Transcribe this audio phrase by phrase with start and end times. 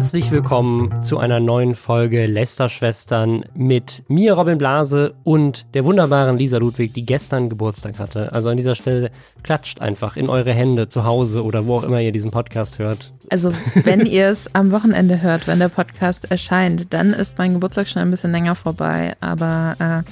[0.00, 6.56] Herzlich willkommen zu einer neuen Folge Lästerschwestern mit mir, Robin Blase, und der wunderbaren Lisa
[6.56, 8.32] Ludwig, die gestern Geburtstag hatte.
[8.32, 9.10] Also an dieser Stelle
[9.42, 13.12] klatscht einfach in eure Hände zu Hause oder wo auch immer ihr diesen Podcast hört.
[13.28, 13.52] Also
[13.84, 18.00] wenn ihr es am Wochenende hört, wenn der Podcast erscheint, dann ist mein Geburtstag schon
[18.00, 19.16] ein bisschen länger vorbei.
[19.20, 20.10] Aber äh,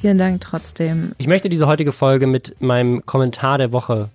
[0.00, 1.12] vielen Dank trotzdem.
[1.18, 4.08] Ich möchte diese heutige Folge mit meinem Kommentar der Woche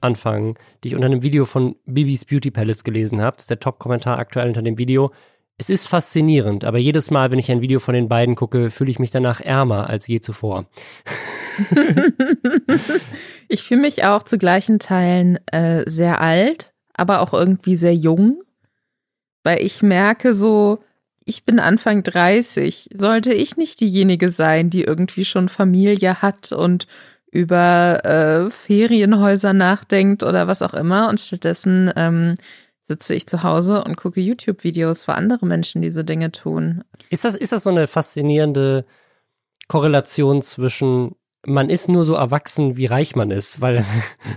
[0.00, 3.36] anfangen, die ich unter einem Video von Bibis Beauty Palace gelesen habe.
[3.36, 5.10] Das ist der Top-Kommentar aktuell unter dem Video.
[5.58, 8.90] Es ist faszinierend, aber jedes Mal, wenn ich ein Video von den beiden gucke, fühle
[8.90, 10.66] ich mich danach ärmer als je zuvor.
[13.48, 18.42] ich fühle mich auch zu gleichen Teilen äh, sehr alt, aber auch irgendwie sehr jung,
[19.44, 20.80] weil ich merke so,
[21.24, 22.90] ich bin Anfang 30.
[22.92, 26.86] Sollte ich nicht diejenige sein, die irgendwie schon Familie hat und
[27.30, 32.36] über äh, Ferienhäuser nachdenkt oder was auch immer und stattdessen ähm,
[32.82, 36.84] sitze ich zu Hause und gucke YouTube-Videos, wo andere Menschen diese Dinge tun.
[37.10, 38.86] Ist das, ist das so eine faszinierende
[39.68, 43.84] Korrelation zwischen man ist nur so erwachsen, wie reich man ist, weil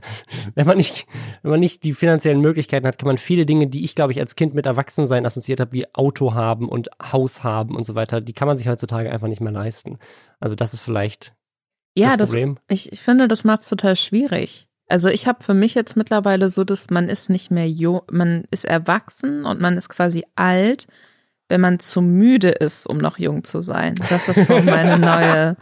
[0.56, 1.08] wenn man nicht,
[1.42, 4.20] wenn man nicht die finanziellen Möglichkeiten hat, kann man viele Dinge, die ich glaube ich
[4.20, 8.22] als Kind mit Erwachsensein assoziiert habe, wie Auto haben und Haus haben und so weiter,
[8.22, 9.98] die kann man sich heutzutage einfach nicht mehr leisten.
[10.40, 11.34] Also das ist vielleicht
[12.00, 14.68] ja, das, das ich, ich finde, das macht es total schwierig.
[14.88, 18.44] Also ich habe für mich jetzt mittlerweile so, dass man ist nicht mehr jung, man
[18.50, 20.88] ist erwachsen und man ist quasi alt,
[21.48, 23.96] wenn man zu müde ist, um noch jung zu sein.
[24.10, 25.58] Das ist so meine neue,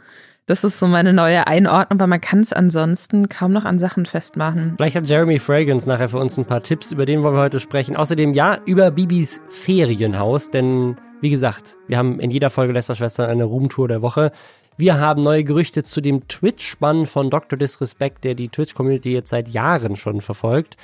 [0.45, 4.05] das ist so meine neue Einordnung, weil man kann es ansonsten kaum noch an Sachen
[4.05, 4.75] festmachen.
[4.77, 7.59] Vielleicht hat Jeremy Fragrance nachher für uns ein paar Tipps, über den wollen wir heute
[7.59, 7.97] sprechen.
[7.97, 13.43] Außerdem ja über Bibis Ferienhaus, denn wie gesagt, wir haben in jeder Folge Lästerschwestern eine
[13.43, 14.31] Roomtour der Woche.
[14.79, 17.57] Wir haben neue Gerüchte zu dem Twitch-Bann von Dr.
[17.57, 20.77] Disrespect, der die Twitch-Community jetzt seit Jahren schon verfolgt.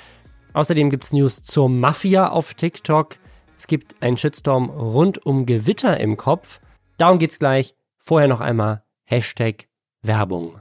[0.54, 3.18] Außerdem gibt es News zur Mafia auf TikTok.
[3.56, 6.60] Es gibt einen Shitstorm rund um Gewitter im Kopf.
[6.98, 7.76] Darum geht's gleich.
[8.00, 9.68] Vorher noch einmal Hashtag
[10.02, 10.60] Werbung.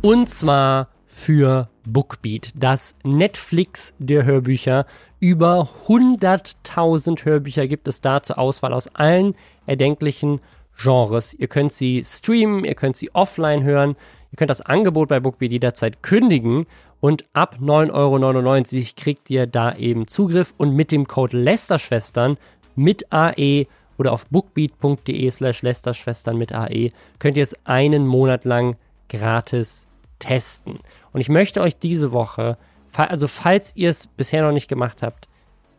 [0.00, 4.86] Und zwar für Bookbeat, das Netflix der Hörbücher.
[5.18, 9.34] Über 100.000 Hörbücher gibt es da zur Auswahl aus allen
[9.68, 10.40] erdenklichen
[10.76, 11.34] Genres.
[11.34, 13.96] Ihr könnt sie streamen, ihr könnt sie offline hören,
[14.32, 16.66] ihr könnt das Angebot bei Bookbeat jederzeit kündigen
[17.00, 22.38] und ab 9,99 Euro kriegt ihr da eben Zugriff und mit dem Code Lästerschwestern
[22.74, 23.66] mit AE
[23.98, 28.76] oder auf bookbeat.de slash Lästerschwestern mit AE könnt ihr es einen Monat lang
[29.08, 30.78] gratis testen.
[31.12, 32.56] Und ich möchte euch diese Woche,
[32.94, 35.27] also falls ihr es bisher noch nicht gemacht habt,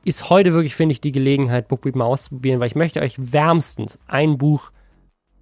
[0.09, 3.99] ist heute wirklich, finde ich, die Gelegenheit, Bookbeat mal auszuprobieren, weil ich möchte euch wärmstens
[4.07, 4.71] ein Buch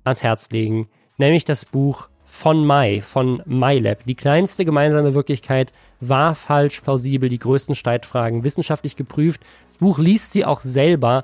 [0.04, 4.04] ans Herz legen, nämlich das Buch von Mai, von MyLab.
[4.04, 9.42] Die kleinste gemeinsame Wirklichkeit war falsch plausibel, die größten Streitfragen wissenschaftlich geprüft.
[9.70, 11.24] Das Buch liest sie auch selber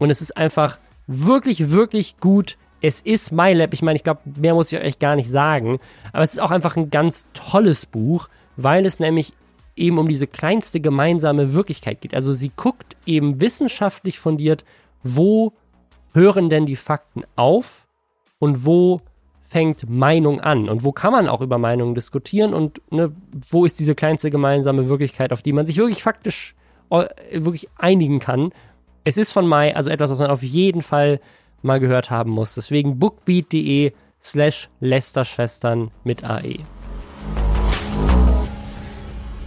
[0.00, 2.56] und es ist einfach wirklich, wirklich gut.
[2.80, 3.72] Es ist MyLab.
[3.72, 5.78] Ich meine, ich glaube, mehr muss ich euch gar nicht sagen.
[6.12, 9.34] Aber es ist auch einfach ein ganz tolles Buch, weil es nämlich
[9.80, 12.14] eben um diese kleinste gemeinsame Wirklichkeit geht.
[12.14, 14.64] Also sie guckt eben wissenschaftlich fundiert,
[15.02, 15.52] wo
[16.12, 17.86] hören denn die Fakten auf
[18.38, 19.00] und wo
[19.42, 23.12] fängt Meinung an und wo kann man auch über Meinungen diskutieren und ne,
[23.48, 26.54] wo ist diese kleinste gemeinsame Wirklichkeit, auf die man sich wirklich faktisch
[26.90, 28.52] äh, wirklich einigen kann.
[29.02, 31.20] Es ist von Mai, also etwas, was man auf jeden Fall
[31.62, 32.54] mal gehört haben muss.
[32.54, 36.58] Deswegen bookbeat.de slash Lästerschwestern mit AE.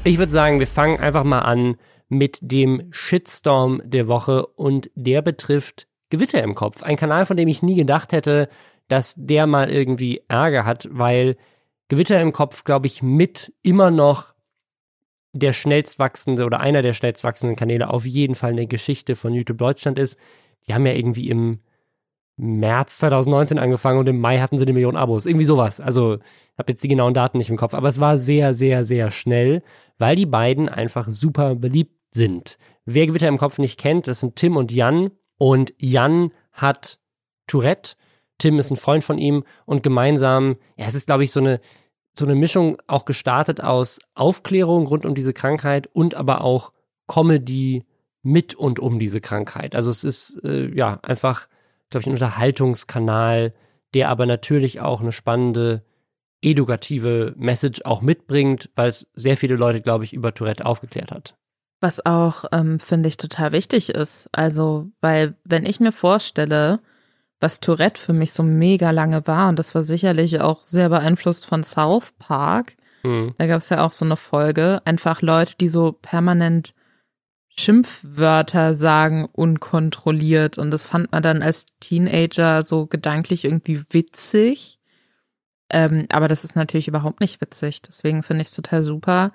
[0.06, 1.78] Ich würde sagen, wir fangen einfach mal an
[2.10, 6.84] mit dem Shitstorm der Woche und der betrifft Gewitter im Kopf.
[6.84, 8.50] Ein Kanal, von dem ich nie gedacht hätte,
[8.90, 11.38] dass der mal irgendwie Ärger hat, weil
[11.88, 14.34] Gewitter im Kopf, glaube ich, mit immer noch
[15.32, 19.34] der schnellst wachsende oder einer der schnellst wachsenden Kanäle auf jeden Fall eine Geschichte von
[19.34, 20.20] YouTube Deutschland ist.
[20.68, 21.62] Die haben ja irgendwie im
[22.36, 25.26] März 2019 angefangen und im Mai hatten sie eine Million Abos.
[25.26, 25.80] Irgendwie sowas.
[25.80, 28.86] Also, ich habe jetzt die genauen Daten nicht im Kopf, aber es war sehr, sehr,
[28.86, 29.64] sehr schnell,
[30.00, 32.58] weil die beiden einfach super beliebt sind.
[32.86, 35.12] Wer Gewitter im Kopf nicht kennt, das sind Tim und Jan.
[35.38, 37.00] Und Jan hat
[37.48, 37.96] Tourette.
[38.38, 41.62] Tim ist ein Freund von ihm und gemeinsam, ja, es ist, glaube ich, so eine,
[42.14, 46.72] so eine Mischung auch gestartet aus Aufklärung rund um diese Krankheit und aber auch
[47.08, 47.86] Comedy
[48.22, 49.76] mit und um diese Krankheit.
[49.76, 51.48] Also es ist äh, ja einfach
[51.94, 53.54] glaube ich, ein Unterhaltungskanal,
[53.94, 55.84] der aber natürlich auch eine spannende
[56.42, 61.36] edukative Message auch mitbringt, weil es sehr viele Leute, glaube ich, über Tourette aufgeklärt hat.
[61.80, 64.28] Was auch, ähm, finde ich, total wichtig ist.
[64.32, 66.80] Also, weil wenn ich mir vorstelle,
[67.40, 71.46] was Tourette für mich so mega lange war, und das war sicherlich auch sehr beeinflusst
[71.46, 73.36] von South Park, mhm.
[73.38, 76.74] da gab es ja auch so eine Folge, einfach Leute, die so permanent
[77.56, 84.80] Schimpfwörter sagen unkontrolliert und das fand man dann als Teenager so gedanklich irgendwie witzig.
[85.70, 87.82] Ähm, aber das ist natürlich überhaupt nicht witzig.
[87.82, 89.32] Deswegen finde ich es total super,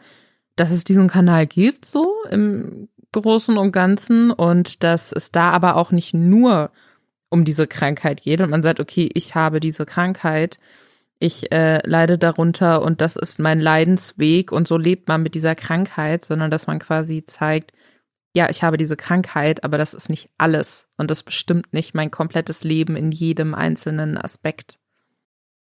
[0.57, 5.77] dass es diesen Kanal gibt, so im Großen und Ganzen und dass es da aber
[5.77, 6.71] auch nicht nur
[7.31, 10.59] um diese Krankheit geht und man sagt, okay, ich habe diese Krankheit,
[11.19, 15.55] ich äh, leide darunter und das ist mein Leidensweg und so lebt man mit dieser
[15.55, 17.73] Krankheit, sondern dass man quasi zeigt,
[18.35, 22.11] ja, ich habe diese Krankheit, aber das ist nicht alles und das bestimmt nicht mein
[22.11, 24.79] komplettes Leben in jedem einzelnen Aspekt.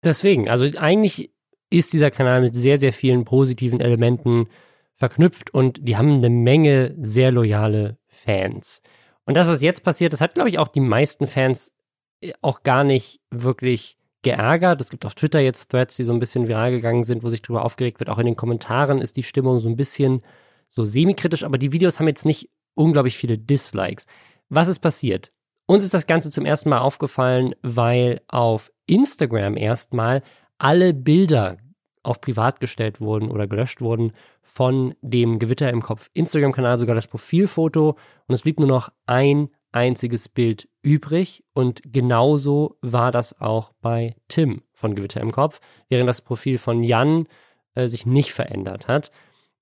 [0.04, 1.32] Deswegen, also eigentlich
[1.70, 4.48] ist dieser Kanal mit sehr, sehr vielen positiven Elementen
[4.94, 8.82] verknüpft und die haben eine Menge sehr loyale Fans.
[9.24, 11.72] Und das, was jetzt passiert, das hat, glaube ich, auch die meisten Fans
[12.20, 14.80] äh, auch gar nicht wirklich geärgert.
[14.80, 17.40] Es gibt auf Twitter jetzt Threads, die so ein bisschen viral gegangen sind, wo sich
[17.40, 18.10] darüber aufgeregt wird.
[18.10, 20.22] Auch in den Kommentaren ist die Stimmung so ein bisschen
[20.70, 24.06] so semi-kritisch, aber die Videos haben jetzt nicht unglaublich viele Dislikes.
[24.48, 25.30] Was ist passiert?
[25.66, 30.22] Uns ist das Ganze zum ersten Mal aufgefallen, weil auf Instagram erstmal
[30.58, 31.58] alle Bilder
[32.02, 34.12] auf privat gestellt wurden oder gelöscht wurden
[34.42, 37.90] von dem Gewitter im Kopf Instagram-Kanal, sogar das Profilfoto.
[38.26, 41.44] Und es blieb nur noch ein einziges Bild übrig.
[41.52, 46.82] Und genauso war das auch bei Tim von Gewitter im Kopf, während das Profil von
[46.82, 47.28] Jan
[47.74, 49.12] äh, sich nicht verändert hat.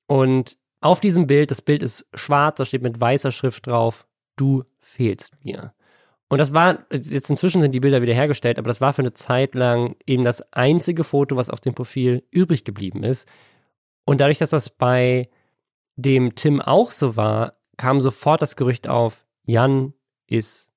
[0.07, 4.65] Und auf diesem Bild, das Bild ist schwarz, da steht mit weißer Schrift drauf, du
[4.81, 5.73] fehlst mir.
[6.29, 9.15] Und das war, jetzt inzwischen sind die Bilder wieder hergestellt, aber das war für eine
[9.15, 13.27] Zeit lang eben das einzige Foto, was auf dem Profil übrig geblieben ist.
[14.05, 15.29] Und dadurch, dass das bei
[15.97, 19.95] dem Tim auch so war, kam sofort das Gerücht auf, Jan
[20.27, 20.71] ist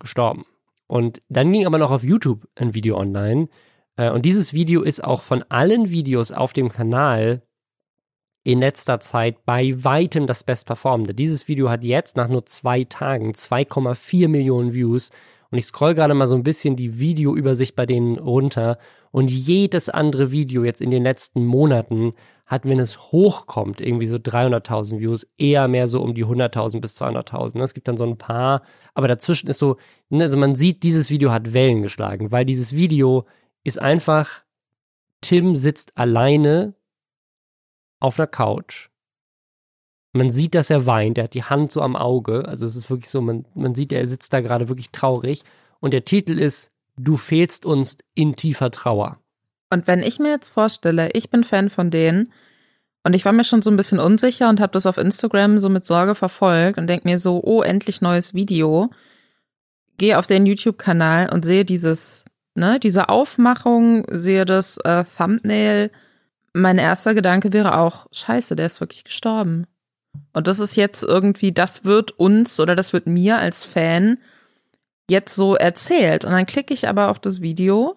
[0.00, 0.44] gestorben.
[0.86, 3.48] Und dann ging aber noch auf YouTube ein Video online.
[3.96, 7.42] Äh, und dieses Video ist auch von allen Videos auf dem Kanal
[8.42, 11.14] in letzter Zeit bei weitem das bestperformende.
[11.14, 15.10] Dieses Video hat jetzt nach nur zwei Tagen 2,4 Millionen Views.
[15.50, 18.78] Und ich scroll gerade mal so ein bisschen die Videoübersicht bei denen runter.
[19.10, 22.14] Und jedes andere Video jetzt in den letzten Monaten
[22.46, 27.00] hat, wenn es hochkommt, irgendwie so 300.000 Views, eher mehr so um die 100.000 bis
[27.00, 27.62] 200.000.
[27.62, 28.62] Es gibt dann so ein paar,
[28.94, 29.76] aber dazwischen ist so,
[30.08, 33.24] ne, also man sieht, dieses Video hat Wellen geschlagen, weil dieses Video
[33.62, 34.42] ist einfach,
[35.20, 36.74] Tim sitzt alleine
[38.00, 38.88] auf einer Couch.
[40.12, 42.48] Man sieht, dass er weint, er hat die Hand so am Auge.
[42.48, 45.44] Also es ist wirklich so, man, man sieht, er sitzt da gerade wirklich traurig.
[45.78, 49.18] Und der Titel ist Du fehlst uns in tiefer Trauer.
[49.70, 52.32] Und wenn ich mir jetzt vorstelle, ich bin Fan von denen
[53.04, 55.68] und ich war mir schon so ein bisschen unsicher und habe das auf Instagram so
[55.68, 58.90] mit Sorge verfolgt und denke mir so, oh, endlich neues Video.
[59.96, 62.24] Gehe auf den YouTube-Kanal und sehe dieses,
[62.54, 65.90] ne, diese Aufmachung, sehe das äh, Thumbnail
[66.52, 69.66] mein erster Gedanke wäre auch, scheiße, der ist wirklich gestorben.
[70.32, 74.18] Und das ist jetzt irgendwie, das wird uns oder das wird mir als Fan
[75.08, 76.24] jetzt so erzählt.
[76.24, 77.96] Und dann klicke ich aber auf das Video.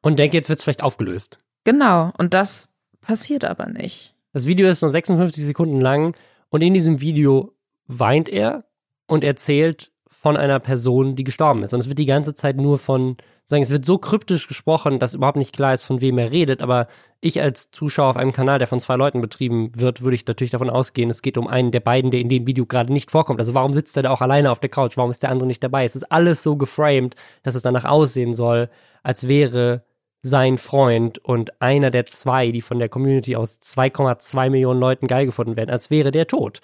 [0.00, 1.38] Und denke, jetzt wird es vielleicht aufgelöst.
[1.64, 2.12] Genau.
[2.18, 2.68] Und das
[3.00, 4.14] passiert aber nicht.
[4.32, 6.16] Das Video ist nur 56 Sekunden lang.
[6.48, 7.54] Und in diesem Video
[7.86, 8.64] weint er
[9.06, 11.74] und erzählt von einer Person, die gestorben ist.
[11.74, 15.14] Und es wird die ganze Zeit nur von sagen, es wird so kryptisch gesprochen, dass
[15.14, 16.88] überhaupt nicht klar ist, von wem er redet, aber
[17.20, 20.50] ich als Zuschauer auf einem Kanal, der von zwei Leuten betrieben wird, würde ich natürlich
[20.50, 23.40] davon ausgehen, es geht um einen der beiden, der in dem Video gerade nicht vorkommt.
[23.40, 24.96] Also warum sitzt er da auch alleine auf der Couch?
[24.96, 25.84] Warum ist der andere nicht dabei?
[25.84, 28.70] Es ist alles so geframed, dass es danach aussehen soll,
[29.02, 29.84] als wäre
[30.22, 35.26] sein Freund und einer der zwei, die von der Community aus 2,2 Millionen Leuten geil
[35.26, 36.60] gefunden werden, als wäre der tot.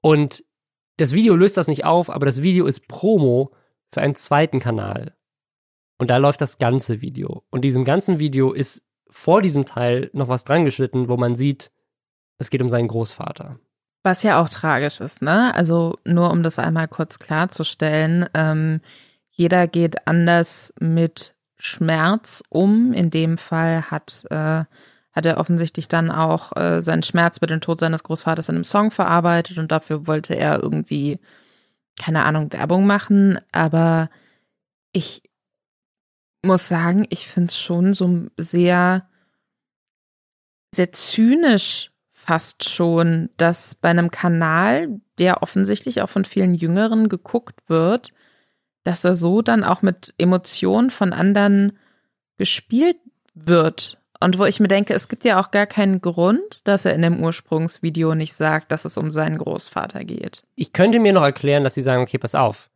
[0.00, 0.44] Und
[0.96, 3.52] das Video löst das nicht auf, aber das Video ist Promo
[3.92, 5.14] für einen zweiten Kanal.
[5.98, 7.42] Und da läuft das ganze Video.
[7.50, 11.70] Und diesem ganzen Video ist vor diesem Teil noch was dran geschnitten, wo man sieht,
[12.38, 13.58] es geht um seinen Großvater.
[14.02, 15.54] Was ja auch tragisch ist, ne?
[15.54, 18.80] Also nur um das einmal kurz klarzustellen, ähm,
[19.30, 22.92] jeder geht anders mit Schmerz um.
[22.92, 24.64] In dem Fall hat, äh,
[25.12, 28.64] hat er offensichtlich dann auch äh, seinen Schmerz mit dem Tod seines Großvaters in einem
[28.64, 31.18] Song verarbeitet und dafür wollte er irgendwie,
[32.00, 33.38] keine Ahnung, Werbung machen.
[33.52, 34.08] Aber
[34.92, 35.22] ich
[36.46, 39.08] muss sagen, ich finde es schon so sehr,
[40.74, 47.60] sehr zynisch fast schon, dass bei einem Kanal, der offensichtlich auch von vielen Jüngeren geguckt
[47.68, 48.12] wird,
[48.82, 51.78] dass er so dann auch mit Emotionen von anderen
[52.36, 52.98] gespielt
[53.34, 53.98] wird.
[54.20, 57.02] Und wo ich mir denke, es gibt ja auch gar keinen Grund, dass er in
[57.02, 60.42] dem Ursprungsvideo nicht sagt, dass es um seinen Großvater geht.
[60.54, 62.70] Ich könnte mir noch erklären, dass sie sagen, okay, pass auf.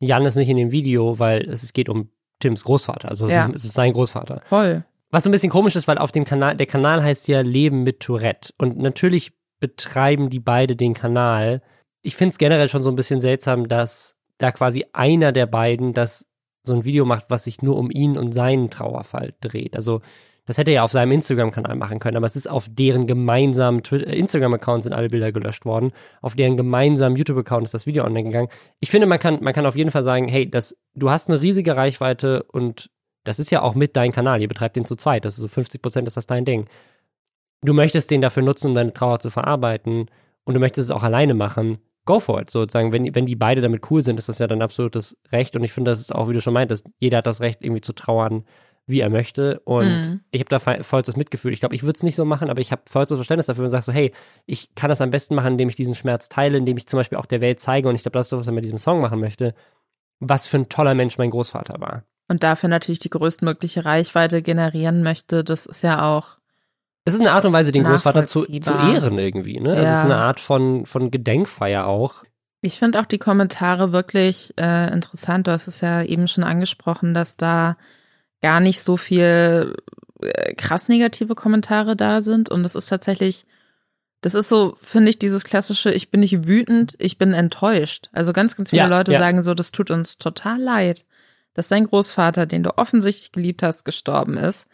[0.00, 3.08] Jan ist nicht in dem Video, weil es geht um Tims Großvater.
[3.08, 3.50] Also ja.
[3.54, 4.42] es ist sein Großvater.
[4.48, 4.84] Voll.
[5.10, 7.82] Was so ein bisschen komisch ist, weil auf dem Kanal, der Kanal heißt ja Leben
[7.82, 8.52] mit Tourette.
[8.58, 11.62] Und natürlich betreiben die beide den Kanal
[12.06, 15.92] ich finde es generell schon so ein bisschen seltsam, dass da quasi einer der beiden
[15.92, 16.28] das
[16.62, 19.74] so ein Video macht, was sich nur um ihn und seinen Trauerfall dreht.
[19.74, 20.02] Also
[20.46, 23.82] das hätte er ja auf seinem Instagram-Kanal machen können, aber es ist auf deren gemeinsamen
[23.90, 25.92] äh, Instagram-Account sind alle Bilder gelöscht worden.
[26.22, 28.48] Auf deren gemeinsamen YouTube-Account ist das Video online gegangen.
[28.80, 31.42] Ich finde, man kann, man kann auf jeden Fall sagen, hey, das, du hast eine
[31.42, 32.90] riesige Reichweite und
[33.24, 34.40] das ist ja auch mit dein Kanal.
[34.40, 35.24] Ihr betreibt den zu zweit.
[35.24, 36.66] Das ist so 50 Prozent ist das dein Ding.
[37.62, 40.08] Du möchtest den dafür nutzen, um deine Trauer zu verarbeiten
[40.44, 41.78] und du möchtest es auch alleine machen.
[42.04, 42.50] Go for it.
[42.50, 45.56] Sozusagen, wenn, wenn die beide damit cool sind, ist das ja dann absolutes Recht.
[45.56, 47.80] Und ich finde, das ist auch, wie du schon meintest, jeder hat das Recht, irgendwie
[47.80, 48.44] zu trauern,
[48.86, 49.60] wie er möchte.
[49.60, 50.20] Und mhm.
[50.30, 51.52] ich habe da vollstes Mitgefühl.
[51.52, 53.70] Ich glaube, ich würde es nicht so machen, aber ich habe vollstes Verständnis dafür und
[53.70, 54.12] sage so, hey,
[54.46, 57.18] ich kann das am besten machen, indem ich diesen Schmerz teile, indem ich zum Beispiel
[57.18, 57.88] auch der Welt zeige.
[57.88, 59.54] Und ich glaube, das ist das, was er mit diesem Song machen möchte.
[60.20, 62.04] Was für ein toller Mensch mein Großvater war.
[62.28, 66.38] Und dafür natürlich die größtmögliche Reichweite generieren möchte, das ist ja auch.
[67.04, 69.76] Es ist eine Art und Weise, den Großvater zu, zu ehren irgendwie, ne?
[69.76, 69.82] Ja.
[69.82, 72.24] Es ist eine Art von, von Gedenkfeier auch.
[72.62, 75.46] Ich finde auch die Kommentare wirklich äh, interessant.
[75.46, 77.76] Du hast es ja eben schon angesprochen, dass da
[78.42, 79.74] gar nicht so viel
[80.20, 82.50] äh, krass negative Kommentare da sind.
[82.50, 83.46] Und das ist tatsächlich,
[84.20, 88.08] das ist so, finde ich, dieses klassische, ich bin nicht wütend, ich bin enttäuscht.
[88.12, 89.18] Also ganz, ganz viele ja, Leute ja.
[89.18, 91.04] sagen so, das tut uns total leid,
[91.54, 94.66] dass dein Großvater, den du offensichtlich geliebt hast, gestorben ist.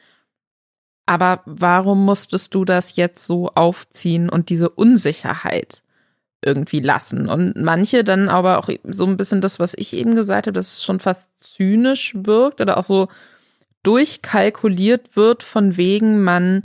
[1.07, 5.83] Aber warum musstest du das jetzt so aufziehen und diese Unsicherheit
[6.43, 7.29] irgendwie lassen?
[7.29, 10.75] Und manche dann aber auch so ein bisschen das, was ich eben gesagt habe, dass
[10.75, 13.09] es schon fast zynisch wirkt oder auch so,
[13.83, 16.63] durchkalkuliert wird, von wegen man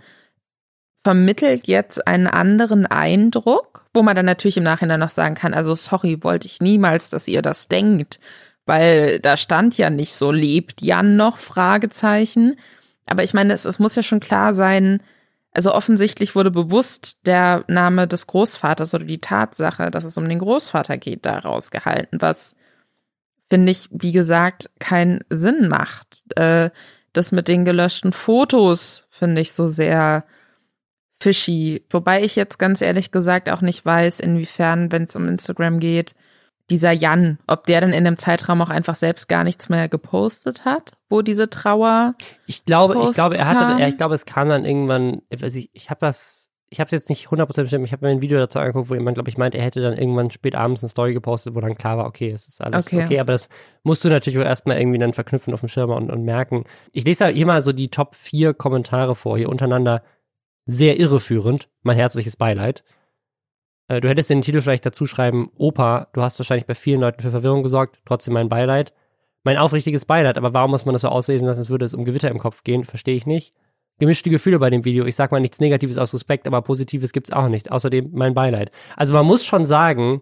[1.03, 5.73] vermittelt jetzt einen anderen Eindruck, wo man dann natürlich im Nachhinein noch sagen kann, also
[5.73, 8.19] sorry, wollte ich niemals, dass ihr das denkt,
[8.65, 12.55] weil da stand ja nicht so, lebt Jan noch, Fragezeichen.
[13.05, 15.01] Aber ich meine, es, es muss ja schon klar sein,
[15.51, 20.39] also offensichtlich wurde bewusst der Name des Großvaters oder die Tatsache, dass es um den
[20.39, 22.55] Großvater geht, daraus gehalten, was
[23.49, 26.25] finde ich, wie gesagt, keinen Sinn macht.
[26.35, 26.69] Äh,
[27.13, 30.25] das mit den gelöschten Fotos finde ich so sehr
[31.21, 31.83] fishy.
[31.89, 36.15] Wobei ich jetzt ganz ehrlich gesagt auch nicht weiß, inwiefern, wenn es um Instagram geht,
[36.69, 40.65] dieser Jan, ob der dann in dem Zeitraum auch einfach selbst gar nichts mehr gepostet
[40.65, 42.15] hat, wo diese Trauer.
[42.45, 45.89] Ich glaube, ich glaube, er hatte, er, ich glaube, es kam dann irgendwann, ich, ich
[45.89, 48.59] habe das ich habe es jetzt nicht 100% bestimmt, ich habe mir ein Video dazu
[48.59, 51.55] angeguckt, wo jemand, glaube ich, meint, er hätte dann irgendwann spät abends eine Story gepostet,
[51.55, 53.47] wo dann klar war, okay, es ist alles okay, okay aber das
[53.83, 56.65] musst du natürlich auch erstmal irgendwie dann verknüpfen auf dem Schirm und, und merken.
[56.91, 60.03] Ich lese hier mal so die Top 4 Kommentare vor, hier untereinander
[60.65, 62.83] sehr irreführend, mein herzliches Beileid.
[63.87, 67.21] Äh, du hättest den Titel vielleicht dazu schreiben, Opa, du hast wahrscheinlich bei vielen Leuten
[67.21, 68.93] für Verwirrung gesorgt, trotzdem mein Beileid.
[69.43, 72.03] Mein aufrichtiges Beileid, aber warum muss man das so auslesen lassen, als würde es um
[72.03, 73.53] Gewitter im Kopf gehen, verstehe ich nicht
[73.99, 75.05] gemischte Gefühle bei dem Video.
[75.05, 77.71] Ich sag mal nichts Negatives aus Respekt, aber Positives gibt's auch nicht.
[77.71, 78.71] Außerdem mein Beileid.
[78.95, 80.21] Also man muss schon sagen,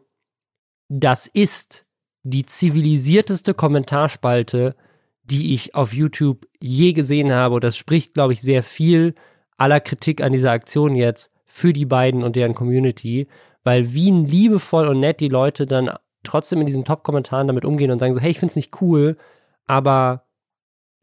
[0.87, 1.85] das ist
[2.23, 4.75] die zivilisierteste Kommentarspalte,
[5.23, 7.55] die ich auf YouTube je gesehen habe.
[7.55, 9.15] Und das spricht, glaube ich, sehr viel
[9.57, 13.27] aller Kritik an dieser Aktion jetzt für die beiden und deren Community,
[13.63, 15.89] weil wie liebevoll und nett die Leute dann
[16.23, 19.17] trotzdem in diesen Top-Kommentaren damit umgehen und sagen so, hey, ich find's nicht cool,
[19.65, 20.25] aber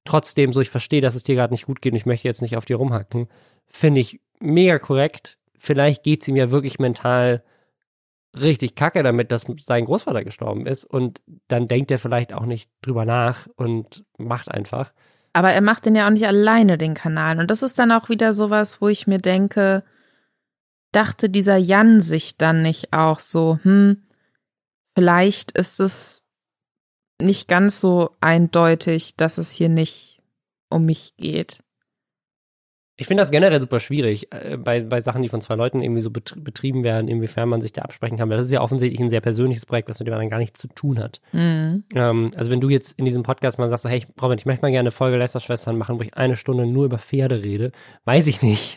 [0.05, 2.43] trotzdem so, ich verstehe, dass es dir gerade nicht gut geht und ich möchte jetzt
[2.43, 3.29] nicht auf dir rumhacken,
[3.67, 5.39] finde ich mega korrekt.
[5.59, 7.43] Vielleicht geht es ihm ja wirklich mental
[8.39, 12.71] richtig kacke damit, dass sein Großvater gestorben ist und dann denkt er vielleicht auch nicht
[12.81, 14.93] drüber nach und macht einfach.
[15.35, 17.39] Aber er macht den ja auch nicht alleine, den Kanal.
[17.39, 19.83] Und das ist dann auch wieder sowas, wo ich mir denke,
[20.93, 24.03] dachte dieser Jan sich dann nicht auch so, hm,
[24.95, 26.22] vielleicht ist es
[27.23, 30.21] nicht ganz so eindeutig, dass es hier nicht
[30.69, 31.59] um mich geht.
[32.97, 36.03] Ich finde das generell super schwierig äh, bei, bei Sachen, die von zwei Leuten irgendwie
[36.03, 38.29] so betrieben werden, inwiefern man sich da absprechen kann.
[38.29, 40.61] Weil das ist ja offensichtlich ein sehr persönliches Projekt, was mit dem anderen gar nichts
[40.61, 41.21] zu tun hat.
[41.33, 41.85] Mhm.
[41.95, 44.47] Ähm, also wenn du jetzt in diesem Podcast mal sagst, so, hey, ich, Robin, ich
[44.47, 47.73] möchte mal gerne eine Folge Lästerschwestern machen, wo ich eine Stunde nur über Pferde rede,
[48.05, 48.77] weiß ich nicht.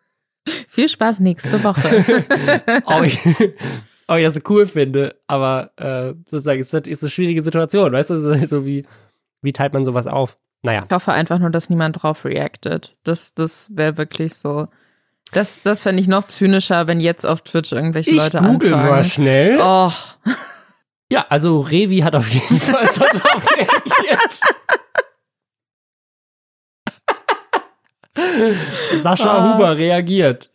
[0.68, 2.04] Viel Spaß nächste Woche.
[2.86, 3.18] oh, ich,
[4.08, 7.92] ob ich das so cool finde, aber äh, sozusagen ist das ist eine schwierige Situation,
[7.92, 8.84] weißt du, so wie,
[9.42, 10.38] wie teilt man sowas auf?
[10.62, 10.84] Naja.
[10.88, 12.96] Ich hoffe einfach nur, dass niemand drauf reactet.
[13.04, 14.66] Das, das wäre wirklich so.
[15.32, 18.90] Das, das fände ich noch zynischer, wenn jetzt auf Twitch irgendwelche ich Leute google anfangen.
[18.90, 19.58] mal schnell.
[19.60, 19.92] Oh.
[21.10, 24.40] Ja, also Revi hat auf jeden Fall schon drauf reagiert.
[29.00, 29.54] Sascha oh.
[29.54, 30.50] Huber reagiert.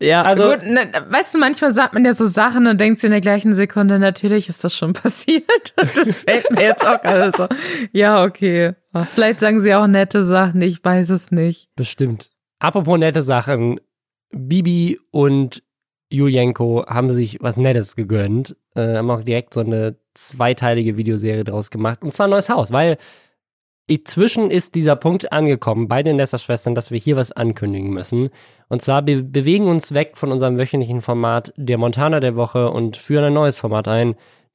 [0.00, 3.10] Ja, also gut, ne, weißt du, manchmal sagt man ja so Sachen und denkt in
[3.10, 5.74] der gleichen Sekunde, natürlich ist das schon passiert.
[5.76, 7.48] Das fällt mir jetzt auch gerade so.
[7.92, 8.74] Ja, okay.
[9.14, 11.68] Vielleicht sagen sie auch nette Sachen, ich weiß es nicht.
[11.74, 12.30] Bestimmt.
[12.58, 13.80] Apropos nette Sachen,
[14.30, 15.62] Bibi und
[16.10, 21.70] Julienko haben sich was Nettes gegönnt, äh, haben auch direkt so eine zweiteilige Videoserie draus
[21.70, 22.02] gemacht.
[22.02, 22.96] Und zwar ein neues Haus, weil
[23.88, 28.30] inzwischen ist dieser Punkt angekommen bei den Lester-Schwestern, dass wir hier was ankündigen müssen.
[28.68, 32.96] Und zwar be bewegen uns weg von unserem wöchentlichen Format der Montana der Woche und
[32.96, 34.14] führen ein neues Format ein,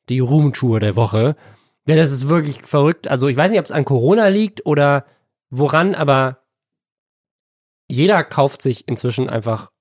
[0.10, 1.36] die Roomtour der Woche.
[1.88, 3.08] Denn das ist wirklich verrückt.
[3.08, 5.06] Also ich weiß nicht, ob es an Corona liegt oder
[5.50, 6.44] woran, aber
[7.90, 9.72] jeder kauft sich inzwischen einfach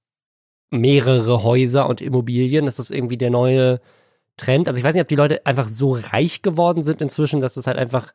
[0.70, 2.64] mehrere Häuser und Immobilien.
[2.64, 3.80] Das ist irgendwie der neue
[4.38, 4.66] Trend.
[4.66, 7.66] Also ich weiß nicht, ob die Leute einfach so reich geworden sind inzwischen, dass es
[7.66, 8.12] halt einfach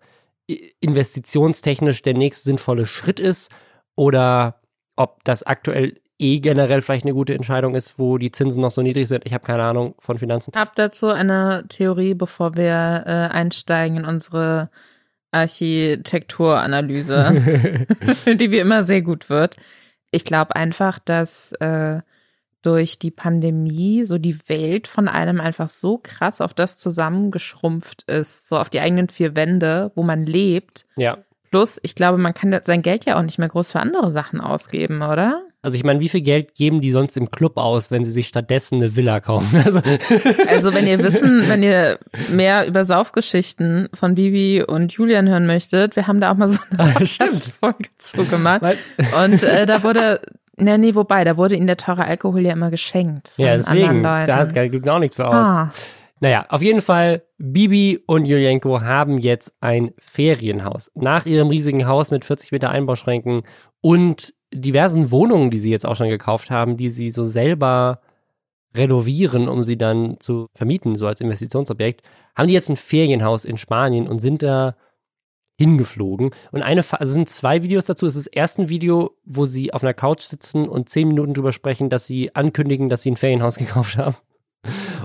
[0.80, 3.52] investitionstechnisch der nächste sinnvolle Schritt ist
[3.96, 4.62] oder
[4.96, 8.82] ob das aktuell eh generell vielleicht eine gute Entscheidung ist, wo die Zinsen noch so
[8.82, 9.26] niedrig sind.
[9.26, 10.52] Ich habe keine Ahnung von Finanzen.
[10.54, 14.70] Ich habe dazu eine Theorie, bevor wir äh, einsteigen in unsere
[15.32, 17.34] Architekturanalyse,
[18.40, 19.58] die wie immer sehr gut wird.
[20.12, 22.02] Ich glaube einfach, dass äh,
[22.62, 28.50] durch die Pandemie so die Welt von einem einfach so krass auf das zusammengeschrumpft ist,
[28.50, 30.86] so auf die eigenen vier Wände, wo man lebt.
[30.96, 31.20] Ja.
[31.50, 34.42] Plus, ich glaube, man kann sein Geld ja auch nicht mehr groß für andere Sachen
[34.42, 35.44] ausgeben, oder?
[35.62, 38.28] Also ich meine, wie viel Geld geben die sonst im Club aus, wenn sie sich
[38.28, 39.62] stattdessen eine Villa kaufen?
[39.66, 39.82] Also,
[40.48, 42.00] also wenn ihr wissen, wenn ihr
[42.30, 46.62] mehr über Saufgeschichten von Bibi und Julian hören möchtet, wir haben da auch mal so
[46.78, 48.62] eine Folge zu gemacht.
[49.24, 50.22] Und äh, da wurde
[50.60, 53.32] Nee, nee, wobei, da wurde ihnen der teure Alkohol ja immer geschenkt.
[53.38, 55.34] Ja, deswegen, da gibt auch nichts für aus.
[55.34, 55.72] Ah.
[56.20, 60.92] Naja, auf jeden Fall, Bibi und Julienko haben jetzt ein Ferienhaus.
[60.96, 63.44] Nach ihrem riesigen Haus mit 40 Meter Einbauschränken
[63.82, 68.02] und diversen Wohnungen, die sie jetzt auch schon gekauft haben, die sie so selber
[68.76, 72.02] renovieren, um sie dann zu vermieten, so als Investitionsobjekt,
[72.36, 74.76] haben die jetzt ein Ferienhaus in Spanien und sind da
[75.58, 76.32] hingeflogen.
[76.52, 78.06] Und eine, also sind zwei Videos dazu.
[78.06, 81.52] Es ist das erste Video, wo sie auf einer Couch sitzen und zehn Minuten drüber
[81.52, 84.16] sprechen, dass sie ankündigen, dass sie ein Ferienhaus gekauft haben.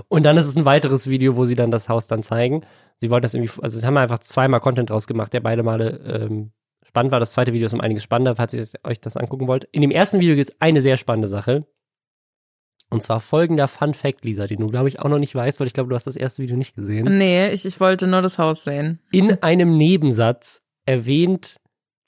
[0.07, 2.61] Und dann ist es ein weiteres Video, wo sie dann das Haus dann zeigen.
[2.99, 6.01] Sie wollten das irgendwie, also sie haben einfach zweimal Content draus gemacht, der beide Male
[6.05, 6.51] ähm,
[6.83, 7.19] spannend war.
[7.19, 9.65] Das zweite Video ist um einiges spannender, falls ihr euch das angucken wollt.
[9.71, 11.65] In dem ersten Video gibt es eine sehr spannende Sache.
[12.93, 15.67] Und zwar folgender Fun Fact, Lisa, den du, glaube ich, auch noch nicht weißt, weil
[15.67, 17.17] ich glaube, du hast das erste Video nicht gesehen.
[17.17, 18.99] Nee, ich, ich wollte nur das Haus sehen.
[19.11, 21.59] In einem Nebensatz erwähnt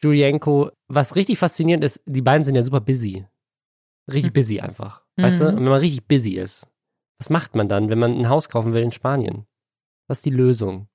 [0.04, 3.26] Julienko, was richtig faszinierend ist, die beiden sind ja super busy.
[4.08, 4.34] Richtig hm.
[4.34, 5.04] busy einfach.
[5.18, 5.46] Weißt mhm.
[5.46, 5.50] du?
[5.52, 6.68] Und wenn man richtig busy ist,
[7.18, 9.46] was macht man dann, wenn man ein Haus kaufen will in Spanien?
[10.08, 10.88] Was ist die Lösung?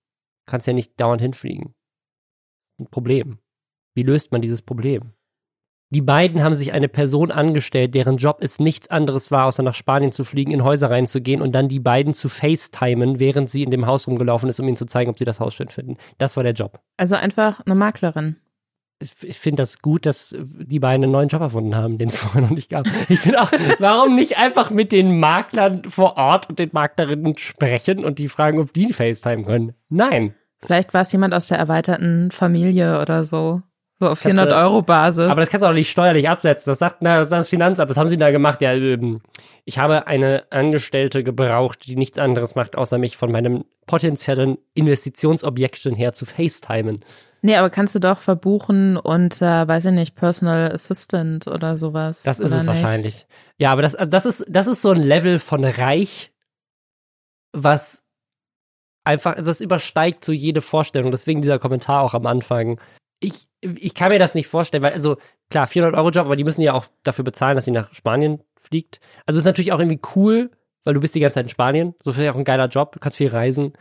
[0.46, 1.74] Du kannst ja nicht dauernd hinfliegen.
[2.78, 3.38] Ein Problem.
[3.94, 5.12] Wie löst man dieses Problem?
[5.92, 9.74] Die beiden haben sich eine Person angestellt, deren Job es nichts anderes war, außer nach
[9.74, 13.72] Spanien zu fliegen, in Häuser reinzugehen und dann die beiden zu FaceTimen, während sie in
[13.72, 15.96] dem Haus rumgelaufen ist, um ihnen zu zeigen, ob sie das Haus schön finden.
[16.18, 16.78] Das war der Job.
[16.96, 18.36] Also einfach eine Maklerin.
[19.00, 22.42] Ich finde das gut, dass die beiden einen neuen Job erfunden haben, den es vorher
[22.42, 22.86] noch nicht gab.
[23.08, 23.50] Ich finde auch,
[23.80, 28.60] warum nicht einfach mit den Maklern vor Ort und den Maklerinnen sprechen und die fragen,
[28.60, 29.72] ob die FaceTime können?
[29.88, 30.34] Nein.
[30.60, 33.62] Vielleicht war es jemand aus der erweiterten Familie oder so.
[34.00, 35.30] So auf 400 du, Euro Basis.
[35.30, 36.70] Aber das kannst du auch nicht steuerlich absetzen.
[36.70, 37.90] Das sagt, na, das ist das Finanzamt.
[37.90, 38.62] Was haben sie da gemacht?
[38.62, 39.20] Ja, ähm,
[39.66, 45.94] ich habe eine Angestellte gebraucht, die nichts anderes macht, außer mich von meinem potenziellen Investitionsobjekten
[45.94, 47.04] her zu FaceTimen.
[47.42, 52.22] Nee, aber kannst du doch verbuchen und, äh, weiß ich nicht, Personal Assistant oder sowas.
[52.22, 52.66] Das ist es nicht?
[52.68, 53.26] wahrscheinlich.
[53.58, 56.32] Ja, aber das, das, ist, das ist so ein Level von reich,
[57.52, 58.02] was
[59.04, 61.10] einfach, das übersteigt so jede Vorstellung.
[61.10, 62.80] Deswegen dieser Kommentar auch am Anfang
[63.20, 65.16] ich, ich kann mir das nicht vorstellen, weil, also
[65.50, 68.42] klar, 400 Euro Job, aber die müssen ja auch dafür bezahlen, dass sie nach Spanien
[68.58, 69.00] fliegt.
[69.26, 70.50] Also ist natürlich auch irgendwie cool,
[70.84, 71.94] weil du bist die ganze Zeit in Spanien.
[72.02, 73.74] So vielleicht auch ein geiler Job, du kannst viel reisen.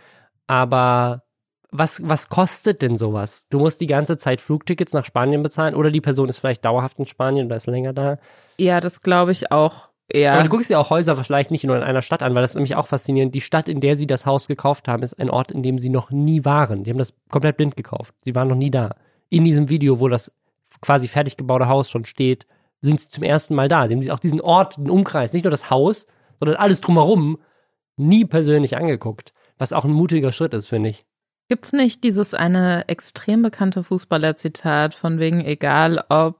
[0.47, 1.23] Aber
[1.71, 3.47] was, was kostet denn sowas?
[3.49, 6.99] Du musst die ganze Zeit Flugtickets nach Spanien bezahlen oder die Person ist vielleicht dauerhaft
[6.99, 8.17] in Spanien oder ist länger da.
[8.57, 9.89] Ja, das glaube ich auch.
[10.11, 10.33] Ja.
[10.33, 12.51] Aber du guckst dir auch Häuser vielleicht nicht nur in einer Stadt an, weil das
[12.51, 13.35] ist nämlich auch faszinierend.
[13.35, 15.89] Die Stadt, in der sie das Haus gekauft haben, ist ein Ort, in dem sie
[15.89, 16.83] noch nie waren.
[16.83, 18.15] Die haben das komplett blind gekauft.
[18.21, 18.95] Sie waren noch nie da
[19.29, 20.31] in diesem Video, wo das
[20.81, 22.45] quasi fertig gebaute Haus schon steht,
[22.81, 23.87] sind sie zum ersten Mal da.
[23.87, 26.07] Sie auch diesen Ort, den Umkreis, nicht nur das Haus,
[26.39, 27.39] sondern alles drumherum
[27.97, 29.33] nie persönlich angeguckt.
[29.57, 31.05] Was auch ein mutiger Schritt ist, finde ich.
[31.49, 36.39] Gibt's nicht dieses eine extrem bekannte Fußballer-Zitat von wegen egal ob,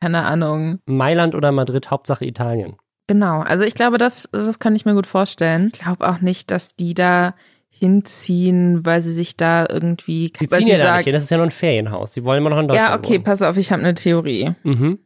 [0.00, 0.80] keine Ahnung.
[0.86, 2.76] Mailand oder Madrid, Hauptsache Italien.
[3.06, 5.70] Genau, also ich glaube, das, das kann ich mir gut vorstellen.
[5.72, 7.34] Ich glaube auch nicht, dass die da
[7.78, 10.32] hinziehen, weil sie sich da irgendwie.
[10.40, 12.14] Die ziehen ja da nicht hin, das ist ja nur ein Ferienhaus.
[12.14, 12.90] Sie wollen immer noch in Deutschland.
[12.90, 13.24] Ja, okay, wohnen.
[13.24, 14.54] pass auf, ich habe eine Theorie.
[14.62, 14.98] Mhm.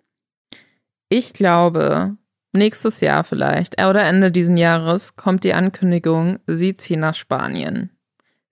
[1.08, 2.16] Ich glaube,
[2.52, 7.90] nächstes Jahr vielleicht, äh, oder Ende diesen Jahres, kommt die Ankündigung, sie ziehen nach Spanien.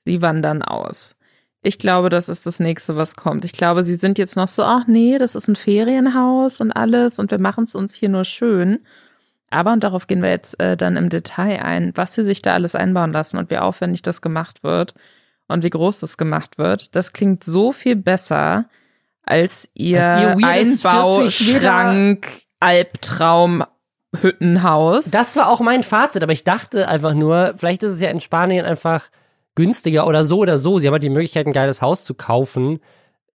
[0.05, 1.17] Sie wandern aus.
[1.63, 3.45] Ich glaube, das ist das nächste, was kommt.
[3.45, 7.19] Ich glaube, sie sind jetzt noch so, ach nee, das ist ein Ferienhaus und alles
[7.19, 8.81] und wir machen es uns hier nur schön.
[9.51, 12.53] Aber, und darauf gehen wir jetzt äh, dann im Detail ein, was sie sich da
[12.53, 14.95] alles einbauen lassen und wie aufwendig das gemacht wird
[15.47, 18.67] und wie groß das gemacht wird, das klingt so viel besser
[19.23, 22.29] als ihr, Als ihr weirdes 40 Einbauschrank,
[22.61, 23.65] Albtraum,
[24.21, 25.11] Hüttenhaus.
[25.11, 28.21] Das war auch mein Fazit, aber ich dachte einfach nur, vielleicht ist es ja in
[28.21, 29.11] Spanien einfach
[29.55, 30.79] günstiger oder so oder so.
[30.79, 32.81] Sie haben halt die Möglichkeit, ein geiles Haus zu kaufen.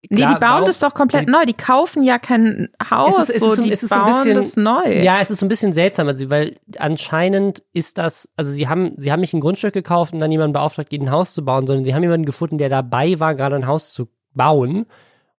[0.08, 1.44] Nee, Klar, die bauen warum- das doch komplett neu.
[1.46, 4.34] Die kaufen ja kein Haus, Es ist- es so, ist die es ist bauen bisschen-
[4.34, 5.02] das neu.
[5.02, 8.94] Ja, es ist so ein bisschen seltsam, also, weil anscheinend ist das, also sie haben,
[8.96, 11.66] sie haben nicht ein Grundstück gekauft und dann jemanden beauftragt, ihnen ein Haus zu bauen,
[11.66, 14.86] sondern sie haben jemanden gefunden, der dabei war, gerade ein Haus zu bauen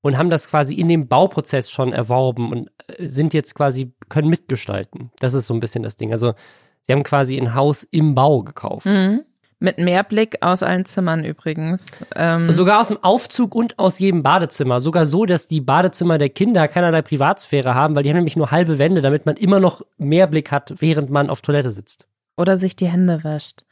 [0.02, 4.30] und haben das quasi in dem Bauprozess schon erworben und äh, sind jetzt quasi, können
[4.30, 5.12] mitgestalten.
[5.20, 6.12] Das ist so ein bisschen das Ding.
[6.12, 6.34] Also
[6.82, 8.88] sie haben quasi ein Haus im Bau gekauft.
[8.88, 9.22] Mhm.
[9.64, 11.86] Mit Mehrblick aus allen Zimmern übrigens.
[12.16, 14.82] Ähm, Sogar aus dem Aufzug und aus jedem Badezimmer.
[14.82, 18.50] Sogar so, dass die Badezimmer der Kinder keinerlei Privatsphäre haben, weil die haben nämlich nur
[18.50, 22.08] halbe Wände, damit man immer noch mehr Blick hat, während man auf Toilette sitzt.
[22.38, 23.64] oder sich die Hände wäscht.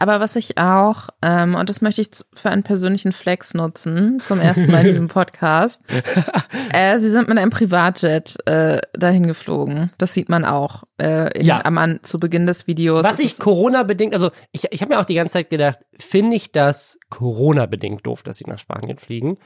[0.00, 4.40] Aber was ich auch, ähm, und das möchte ich für einen persönlichen Flex nutzen, zum
[4.40, 5.82] ersten Mal in diesem Podcast,
[6.72, 9.90] äh, sie sind mit einem Privatjet äh, dahin geflogen.
[9.98, 11.64] Das sieht man auch äh, in, Ja.
[11.64, 13.04] am An zu Beginn des Videos.
[13.04, 16.52] Was ich Corona-bedingt, also ich, ich habe mir auch die ganze Zeit gedacht, finde ich
[16.52, 19.38] das Corona-bedingt doof, dass sie nach Spanien fliegen,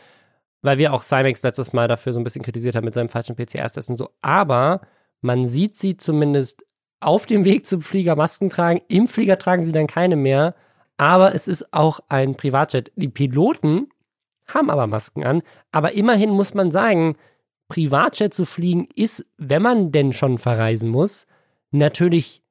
[0.60, 3.36] weil wir auch Cymex letztes Mal dafür so ein bisschen kritisiert haben mit seinem falschen
[3.36, 4.10] PCR-Test und so.
[4.20, 4.82] Aber
[5.22, 6.64] man sieht sie zumindest
[7.02, 8.80] auf dem Weg zum Flieger Masken tragen.
[8.88, 10.54] Im Flieger tragen sie dann keine mehr.
[10.96, 12.92] Aber es ist auch ein Privatjet.
[12.96, 13.88] Die Piloten
[14.46, 15.42] haben aber Masken an.
[15.70, 17.16] Aber immerhin muss man sagen,
[17.68, 21.26] Privatjet zu fliegen ist, wenn man denn schon verreisen muss,
[21.70, 22.42] natürlich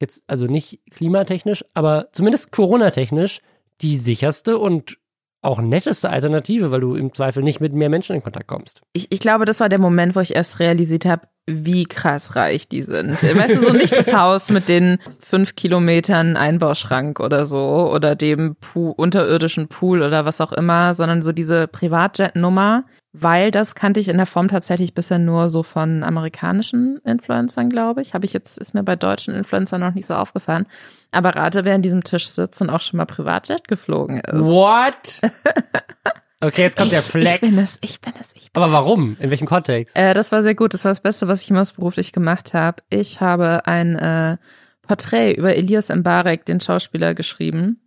[0.00, 3.40] jetzt also nicht klimatechnisch, aber zumindest Corona-technisch
[3.80, 4.98] die sicherste und
[5.42, 8.80] auch netteste Alternative, weil du im Zweifel nicht mit mehr Menschen in Kontakt kommst.
[8.94, 12.68] ich, ich glaube, das war der Moment, wo ich erst realisiert habe, wie krass reich
[12.68, 13.22] die sind.
[13.22, 18.56] Weißt du, so nicht das Haus mit den fünf Kilometern Einbauschrank oder so oder dem
[18.56, 24.08] Pool, unterirdischen Pool oder was auch immer, sondern so diese Privatjet-Nummer, weil das kannte ich
[24.08, 28.14] in der Form tatsächlich bisher nur so von amerikanischen Influencern, glaube ich.
[28.14, 30.66] Habe ich jetzt, ist mir bei deutschen Influencern noch nicht so aufgefallen.
[31.12, 34.40] Aber rate, wer an diesem Tisch sitzt und auch schon mal Privatjet geflogen ist.
[34.40, 35.20] What?
[36.46, 37.40] Okay, jetzt kommt der Ich Flex.
[37.40, 39.16] bin es, ich bin es, ich bin aber warum?
[39.20, 39.96] In welchem Kontext?
[39.96, 40.74] Äh, das war sehr gut.
[40.74, 42.82] Das war das Beste, was ich jemals beruflich gemacht habe.
[42.90, 44.36] Ich habe ein äh,
[44.82, 47.80] Porträt über Elias Mbarek, den Schauspieler, geschrieben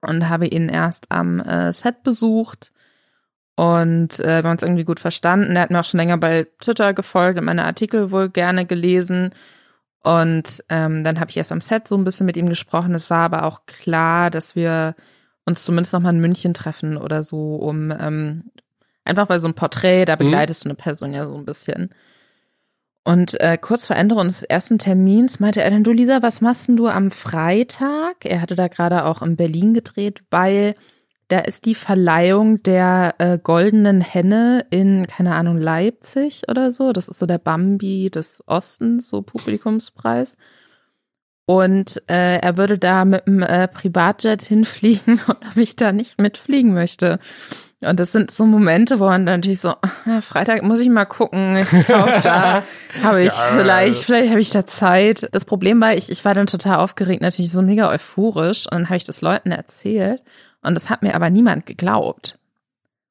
[0.00, 2.72] und habe ihn erst am äh, Set besucht
[3.56, 5.56] und äh, wir haben uns irgendwie gut verstanden.
[5.56, 9.30] Er hat mir auch schon länger bei Twitter gefolgt und meine Artikel wohl gerne gelesen.
[10.02, 12.94] Und ähm, dann habe ich erst am Set so ein bisschen mit ihm gesprochen.
[12.94, 14.94] Es war aber auch klar, dass wir
[15.46, 18.50] uns zumindest noch mal in München treffen oder so, um ähm,
[19.04, 21.90] einfach weil so ein Porträt, da begleitest du eine Person ja so ein bisschen.
[23.04, 26.66] Und äh, kurz vor Änderung des ersten Termins meinte er dann, du Lisa, was machst
[26.66, 28.24] denn du am Freitag?
[28.24, 30.74] Er hatte da gerade auch in Berlin gedreht, weil
[31.28, 36.92] da ist die Verleihung der äh, goldenen Henne in, keine Ahnung, Leipzig oder so.
[36.92, 40.36] Das ist so der Bambi des Ostens, so Publikumspreis.
[41.46, 46.20] Und äh, er würde da mit dem äh, Privatjet hinfliegen und ob ich da nicht
[46.20, 47.20] mitfliegen möchte.
[47.82, 49.74] Und das sind so Momente, wo man dann natürlich so,
[50.06, 51.56] ja, Freitag muss ich mal gucken.
[51.56, 52.64] Ich glaube, da
[53.02, 55.28] habe ich vielleicht, vielleicht habe ich da Zeit.
[55.32, 58.64] Das Problem war, ich, ich war dann total aufgeregt, natürlich so mega euphorisch.
[58.64, 60.22] Und dann habe ich das Leuten erzählt.
[60.62, 62.38] Und das hat mir aber niemand geglaubt.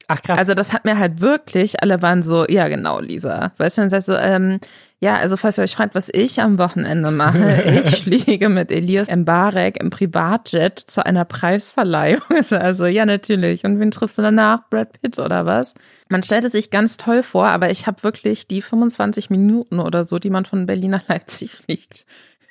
[0.08, 0.38] Ach krass.
[0.38, 3.54] Also das hat mir halt wirklich, alle waren so, ja genau, Lisa.
[3.58, 4.60] Weißt du, dann sagst du, ähm,
[5.00, 9.10] ja, also falls ihr euch fragt, was ich am Wochenende mache, ich fliege mit Elias
[9.14, 12.22] Mbarek im Privatjet zu einer Preisverleihung.
[12.52, 13.66] Also ja, natürlich.
[13.66, 14.70] Und wen triffst du danach?
[14.70, 15.74] Brad Pitt oder was?
[16.10, 20.04] Man stellt es sich ganz toll vor, aber ich habe wirklich die 25 Minuten oder
[20.04, 22.06] so, die man von Berlin nach Leipzig fliegt,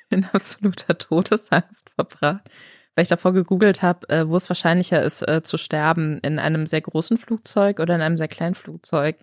[0.09, 2.49] in absoluter Todesangst verbracht
[2.95, 6.65] weil ich davor gegoogelt habe, äh, wo es wahrscheinlicher ist, äh, zu sterben, in einem
[6.65, 9.17] sehr großen Flugzeug oder in einem sehr kleinen Flugzeug.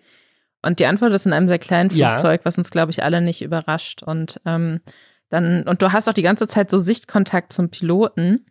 [0.64, 2.14] Und die Antwort ist in einem sehr kleinen Ja.
[2.14, 4.02] Flugzeug, was uns, glaube ich, alle nicht überrascht.
[4.02, 4.80] Und ähm,
[5.28, 8.46] dann, und du hast auch die ganze Zeit so Sichtkontakt zum Piloten.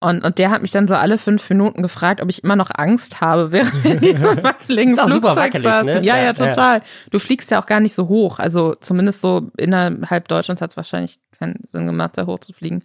[0.00, 2.70] Und, und der hat mich dann so alle fünf Minuten gefragt, ob ich immer noch
[2.74, 5.86] Angst habe, während wir in diesem wackeligen Flugzeug wackelig, saßen.
[5.86, 5.92] ne?
[5.94, 6.32] Ja, Ja, ja, ja.
[6.32, 6.82] total.
[7.10, 8.38] Du fliegst ja auch gar nicht so hoch.
[8.40, 12.82] Also zumindest so innerhalb Deutschlands hat es wahrscheinlich keinen Sinn gemacht, da hoch zu fliegen.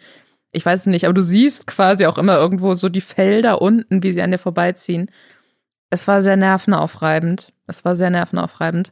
[0.52, 4.02] Ich weiß es nicht, aber du siehst quasi auch immer irgendwo so die Felder unten,
[4.04, 5.10] wie sie an dir vorbeiziehen.
[5.90, 7.52] Es war sehr nervenaufreibend.
[7.68, 8.92] Es war sehr nervenaufreibend.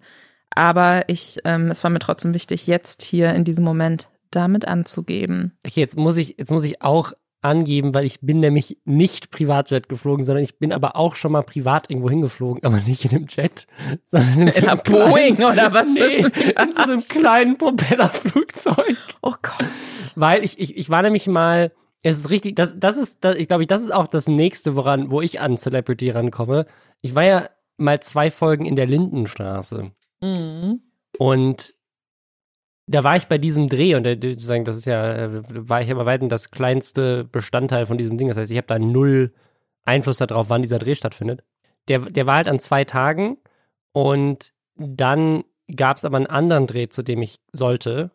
[0.52, 5.58] Aber ich, ähm, es war mir trotzdem wichtig, jetzt hier in diesem Moment damit anzugeben.
[5.66, 9.88] Okay, jetzt muss ich, jetzt muss ich auch angeben, weil ich bin nämlich nicht Privatjet
[9.88, 13.28] geflogen, sondern ich bin aber auch schon mal privat irgendwo hingeflogen, aber nicht in einem
[13.30, 13.68] Jet,
[14.06, 15.94] sondern in, in so einer Boeing oder was?
[15.94, 18.98] Nee, in so einem kleinen Propellerflugzeug.
[19.22, 20.14] Oh Gott.
[20.16, 23.48] Weil ich, ich, ich war nämlich mal, es ist richtig, das, das ist, das, ich
[23.48, 26.66] glaube, das ist auch das nächste, woran, wo ich an Celebrity rankomme.
[27.02, 29.92] Ich war ja mal zwei Folgen in der Lindenstraße.
[30.22, 30.82] Mhm.
[31.18, 31.74] Und
[32.88, 35.88] da war ich bei diesem Dreh und der, sozusagen, das ist ja, äh, war ich
[35.88, 38.28] ja bei weitem das kleinste Bestandteil von diesem Ding.
[38.28, 39.34] Das heißt, ich habe da null
[39.84, 41.44] Einfluss darauf, wann dieser Dreh stattfindet.
[41.88, 43.38] Der, der war halt an zwei Tagen
[43.92, 45.44] und dann
[45.76, 48.12] gab es aber einen anderen Dreh, zu dem ich sollte,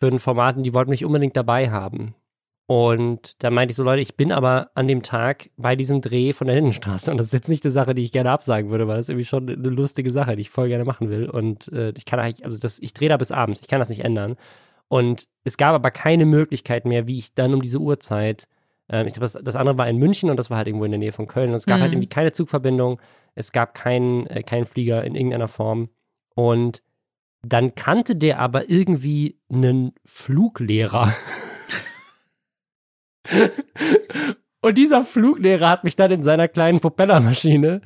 [0.00, 2.14] für ein Format und die wollten mich unbedingt dabei haben.
[2.66, 6.32] Und da meinte ich so, Leute, ich bin aber an dem Tag bei diesem Dreh
[6.32, 7.10] von der Lindenstraße.
[7.10, 9.10] Und das ist jetzt nicht eine Sache, die ich gerne absagen würde, weil das ist
[9.10, 11.28] irgendwie schon eine lustige Sache, die ich voll gerne machen will.
[11.28, 13.88] Und äh, ich kann eigentlich, also das, ich drehe da bis abends, ich kann das
[13.88, 14.36] nicht ändern.
[14.88, 18.46] Und es gab aber keine Möglichkeit mehr, wie ich dann um diese Uhrzeit,
[18.90, 20.92] äh, ich glaube, das, das andere war in München und das war halt irgendwo in
[20.92, 21.50] der Nähe von Köln.
[21.50, 21.82] Und es gab halt Mhm.
[21.82, 23.00] halt irgendwie keine Zugverbindung,
[23.34, 25.90] es gab keinen äh, keinen Flieger in irgendeiner Form.
[26.34, 26.82] Und
[27.42, 31.12] dann kannte der aber irgendwie einen Fluglehrer.
[34.60, 37.80] Und dieser Fluglehrer hat mich dann in seiner kleinen Propellermaschine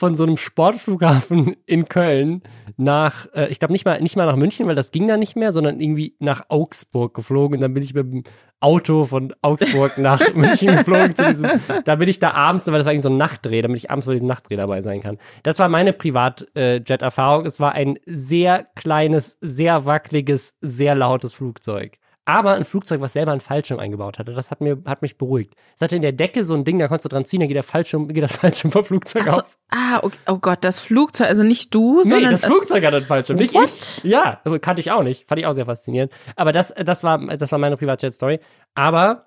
[0.00, 2.42] von so einem Sportflughafen in Köln
[2.78, 5.36] nach, äh, ich glaube nicht mal, nicht mal nach München, weil das ging da nicht
[5.36, 7.56] mehr, sondern irgendwie nach Augsburg geflogen.
[7.56, 8.24] Und dann bin ich mit dem
[8.60, 11.12] Auto von Augsburg nach München geflogen.
[11.12, 11.50] Diesem,
[11.84, 14.12] da bin ich da abends, weil das eigentlich so ein Nachtdreh, damit ich abends bei
[14.12, 15.18] diesem Nachtdreh dabei sein kann.
[15.42, 17.44] Das war meine Privat-Jet-Erfahrung.
[17.44, 21.98] Es war ein sehr kleines, sehr wackeliges, sehr lautes Flugzeug.
[22.32, 25.54] Aber ein Flugzeug, was selber einen Fallschirm eingebaut hatte, das hat, mir, hat mich beruhigt.
[25.74, 27.56] Es hatte in der Decke so ein Ding, da konntest du dran ziehen, dann geht,
[27.56, 29.58] der Fallschirm, geht das Fallschirm vom Flugzeug so, auf.
[29.70, 30.16] ah, okay.
[30.28, 33.36] oh Gott, das Flugzeug, also nicht du, Nee, sondern das es- Flugzeug hat einen Fallschirm,
[33.36, 33.64] nicht What?
[33.68, 34.04] ich.
[34.04, 35.26] Ja, also kannte ich auch nicht.
[35.28, 36.12] Fand ich auch sehr faszinierend.
[36.36, 38.38] Aber das, das, war, das war meine Privatjet-Story.
[38.74, 39.26] Aber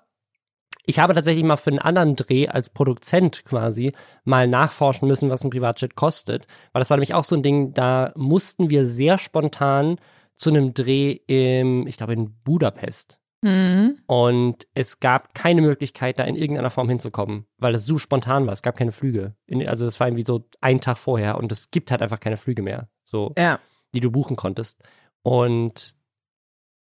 [0.86, 3.92] ich habe tatsächlich mal für einen anderen Dreh als Produzent quasi
[4.24, 6.44] mal nachforschen müssen, was ein Privatjet kostet.
[6.72, 9.96] Weil das war nämlich auch so ein Ding, da mussten wir sehr spontan
[10.36, 13.20] zu einem Dreh im, ich glaube, in Budapest.
[13.42, 13.98] Mhm.
[14.06, 18.52] Und es gab keine Möglichkeit, da in irgendeiner Form hinzukommen, weil es so spontan war.
[18.54, 19.36] Es gab keine Flüge.
[19.46, 22.38] In, also es war irgendwie so ein Tag vorher und es gibt halt einfach keine
[22.38, 23.58] Flüge mehr, so, Ja.
[23.94, 24.82] die du buchen konntest.
[25.22, 25.94] Und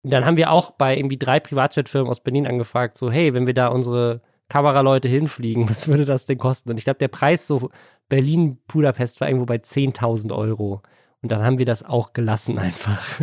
[0.02, 3.54] dann haben wir auch bei irgendwie drei Privatjetfirmen aus Berlin angefragt, so, hey, wenn wir
[3.54, 6.70] da unsere Kameraleute hinfliegen, was würde das denn kosten?
[6.70, 7.70] Und ich glaube, der Preis so
[8.08, 10.80] Berlin-Budapest war irgendwo bei 10.000 Euro.
[11.26, 13.20] Und dann haben wir das auch gelassen einfach.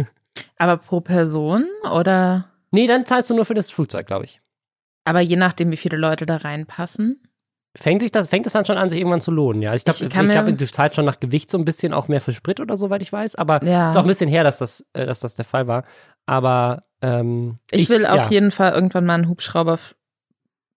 [0.58, 2.50] Aber pro Person oder?
[2.72, 4.42] nee, dann zahlst du nur für das Flugzeug, glaube ich.
[5.06, 7.24] Aber je nachdem, wie viele Leute da reinpassen.
[7.78, 9.74] Fängt sich das, fängt es dann schon an, sich irgendwann zu lohnen, ja.
[9.74, 12.20] Ich glaube, Ich ich, glaub, du zahlst schon nach Gewicht so ein bisschen auch mehr
[12.20, 13.36] für Sprit oder so, weit ich weiß.
[13.36, 13.88] Aber Ja.
[13.88, 15.86] ist auch ein bisschen her, dass das, äh, dass das der Fall war.
[16.26, 18.32] Aber ähm, Ich, will auf ja.
[18.32, 19.80] jeden Fall irgendwann mal einen Hubschrauber,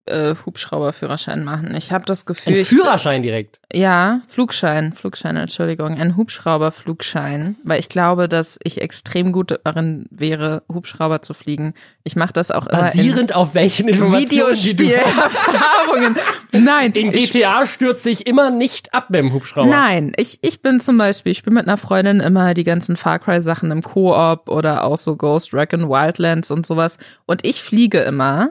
[0.06, 1.74] äh, Hubschrauberführerschein machen.
[1.74, 3.60] Ich habe das Gefühl, ich, Führerschein direkt.
[3.72, 10.62] ja, Flugschein, Flugschein, Entschuldigung, ein Hubschrauberflugschein, weil ich glaube, dass ich extrem gut darin wäre,
[10.72, 11.74] Hubschrauber zu fliegen.
[12.02, 14.84] Ich mache das auch immer Basierend auf welchen in Informationen, die du.
[14.84, 16.16] Videospielerfahrungen.
[16.52, 19.68] Nein, In ich GTA stürzt sich immer nicht ab mit dem Hubschrauber.
[19.68, 23.18] Nein, ich, ich bin zum Beispiel, ich bin mit einer Freundin immer die ganzen Far
[23.18, 26.98] Cry Sachen im Koop oder auch so Ghost Recon Wildlands und sowas.
[27.26, 28.50] Und ich fliege immer.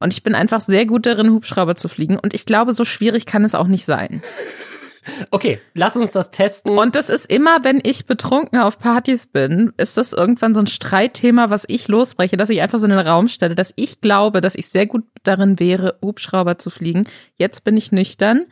[0.00, 2.18] Und ich bin einfach sehr gut darin, Hubschrauber zu fliegen.
[2.18, 4.22] Und ich glaube, so schwierig kann es auch nicht sein.
[5.30, 6.78] Okay, lass uns das testen.
[6.78, 10.66] Und das ist immer, wenn ich betrunken auf Partys bin, ist das irgendwann so ein
[10.66, 14.40] Streitthema, was ich losbreche, dass ich einfach so in den Raum stelle, dass ich glaube,
[14.40, 17.04] dass ich sehr gut darin wäre, Hubschrauber zu fliegen.
[17.36, 18.46] Jetzt bin ich nüchtern.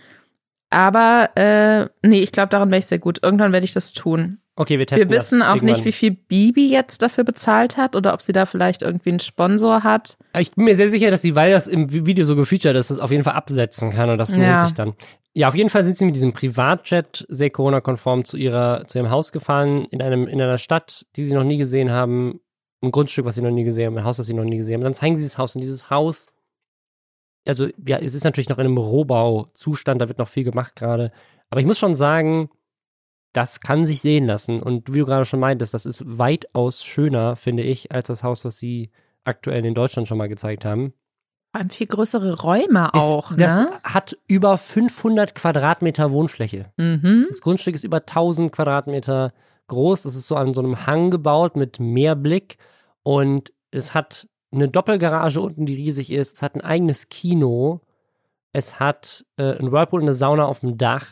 [0.70, 3.20] Aber äh, nee, ich glaube, daran wäre ich sehr gut.
[3.22, 4.38] Irgendwann werde ich das tun.
[4.58, 5.76] Okay, wir testen Wir wissen das auch irgendwann.
[5.76, 9.20] nicht, wie viel Bibi jetzt dafür bezahlt hat oder ob sie da vielleicht irgendwie einen
[9.20, 10.18] Sponsor hat.
[10.38, 12.98] Ich bin mir sehr sicher, dass sie, weil das im Video so gefeatured ist, das
[12.98, 14.58] auf jeden Fall absetzen kann und das lohnt Ja.
[14.60, 14.94] sich dann.
[15.34, 19.10] Ja, auf jeden Fall sind sie mit diesem Privatjet sehr Corona-konform zu ihrer, zu ihrem
[19.10, 22.40] Haus gefahren, in einem, in einer Stadt, die sie noch nie gesehen haben,
[22.82, 24.74] ein Grundstück, was sie noch nie gesehen haben, ein Haus, was sie noch nie gesehen
[24.74, 24.84] haben.
[24.84, 26.26] Dann zeigen sie dieses Haus und dieses Haus,
[27.46, 31.12] also ja, es ist natürlich noch in einem Rohbau-Zustand, da wird noch viel gemacht gerade.
[31.50, 32.50] Aber ich muss schon sagen,
[33.32, 34.62] das kann sich sehen lassen.
[34.62, 38.44] Und wie du gerade schon meintest, das ist weitaus schöner, finde ich, als das Haus,
[38.44, 38.90] was sie
[39.24, 40.92] aktuell in Deutschland schon mal gezeigt haben.
[41.52, 43.70] Vor allem viel größere Räume auch, ist, das ne?
[43.82, 46.72] hat über 500 Quadratmeter Wohnfläche.
[46.76, 47.26] Mhm.
[47.28, 49.32] Das Grundstück ist über 1000 Quadratmeter
[49.68, 50.04] groß.
[50.04, 52.58] Es ist so an so einem Hang gebaut mit Meerblick
[53.02, 56.36] und es hat eine Doppelgarage unten, die riesig ist.
[56.36, 57.80] Es hat ein eigenes Kino.
[58.52, 61.06] Es hat äh, ein Whirlpool und eine Sauna auf dem Dach.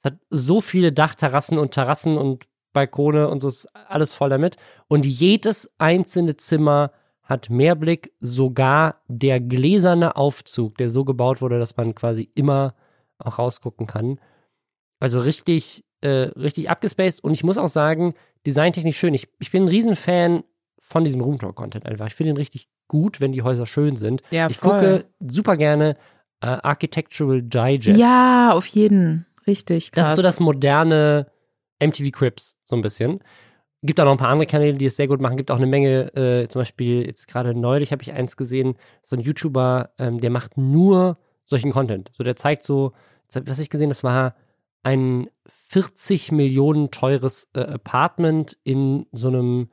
[0.00, 4.56] Es hat so viele Dachterrassen und Terrassen und Balkone und so ist alles voll damit.
[4.88, 11.76] Und jedes einzelne Zimmer hat Mehrblick sogar der gläserne Aufzug, der so gebaut wurde, dass
[11.76, 12.74] man quasi immer
[13.18, 14.18] auch rausgucken kann.
[15.00, 18.14] Also richtig, äh, richtig abgespaced und ich muss auch sagen,
[18.46, 19.14] designtechnisch schön.
[19.14, 20.44] Ich, ich bin ein Riesenfan
[20.78, 22.06] von diesem Roomtour-Content einfach.
[22.06, 24.22] Ich finde ihn richtig gut, wenn die Häuser schön sind.
[24.30, 24.72] Ja, ich voll.
[24.72, 25.96] gucke super gerne
[26.40, 27.98] äh, Architectural Digest.
[27.98, 29.26] Ja, auf jeden.
[29.50, 30.04] Richtig, krass.
[30.04, 31.26] Das ist so das moderne
[31.80, 33.20] MTV Crips, so ein bisschen.
[33.82, 35.36] Gibt auch noch ein paar andere Kanäle, die es sehr gut machen.
[35.36, 39.16] Gibt auch eine Menge, äh, zum Beispiel jetzt gerade neulich habe ich eins gesehen, so
[39.16, 42.10] ein YouTuber, ähm, der macht nur solchen Content.
[42.16, 42.92] So, der zeigt so,
[43.26, 44.36] was habe ich gesehen, das war
[44.82, 49.70] ein 40 Millionen teures äh, Apartment in so einem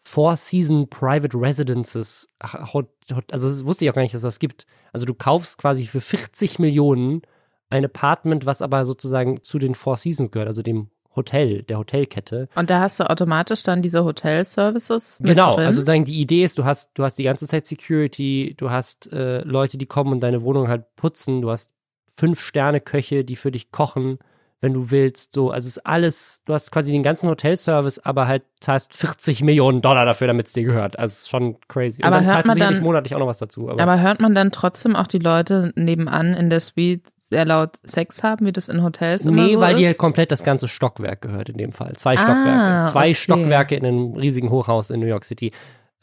[0.00, 2.30] Four Season Private Residences.
[2.40, 2.86] Also
[3.30, 4.64] das wusste ich auch gar nicht, dass das gibt.
[4.92, 7.22] Also du kaufst quasi für 40 Millionen
[7.70, 12.48] ein Apartment, was aber sozusagen zu den Four Seasons gehört, also dem Hotel, der Hotelkette.
[12.54, 15.66] Und da hast du automatisch dann diese Hotel-Services Genau, drin?
[15.66, 19.12] also sagen, die Idee ist, du hast, du hast die ganze Zeit Security, du hast
[19.12, 21.72] äh, Leute, die kommen und deine Wohnung halt putzen, du hast
[22.16, 24.18] fünf Sterne Köche, die für dich kochen,
[24.60, 25.32] wenn du willst.
[25.32, 29.42] So, also es ist alles, du hast quasi den ganzen Hotelservice, aber halt zahlst 40
[29.42, 30.98] Millionen Dollar dafür, damit es dir gehört.
[30.98, 32.02] Also es ist schon crazy.
[32.02, 33.68] Aber und dann hört zahlst du man dann- monatlich auch noch was dazu.
[33.70, 37.76] Aber, Aber hört man dann trotzdem auch die Leute nebenan in der Suite sehr laut
[37.84, 39.78] Sex haben, wie das in Hotels immer nee, so weil ist?
[39.80, 41.94] dir halt komplett das ganze Stockwerk gehört in dem Fall.
[41.96, 42.90] Zwei Ah, Stockwerke.
[42.90, 43.14] Zwei okay.
[43.14, 45.52] Stockwerke in einem riesigen Hochhaus in New York City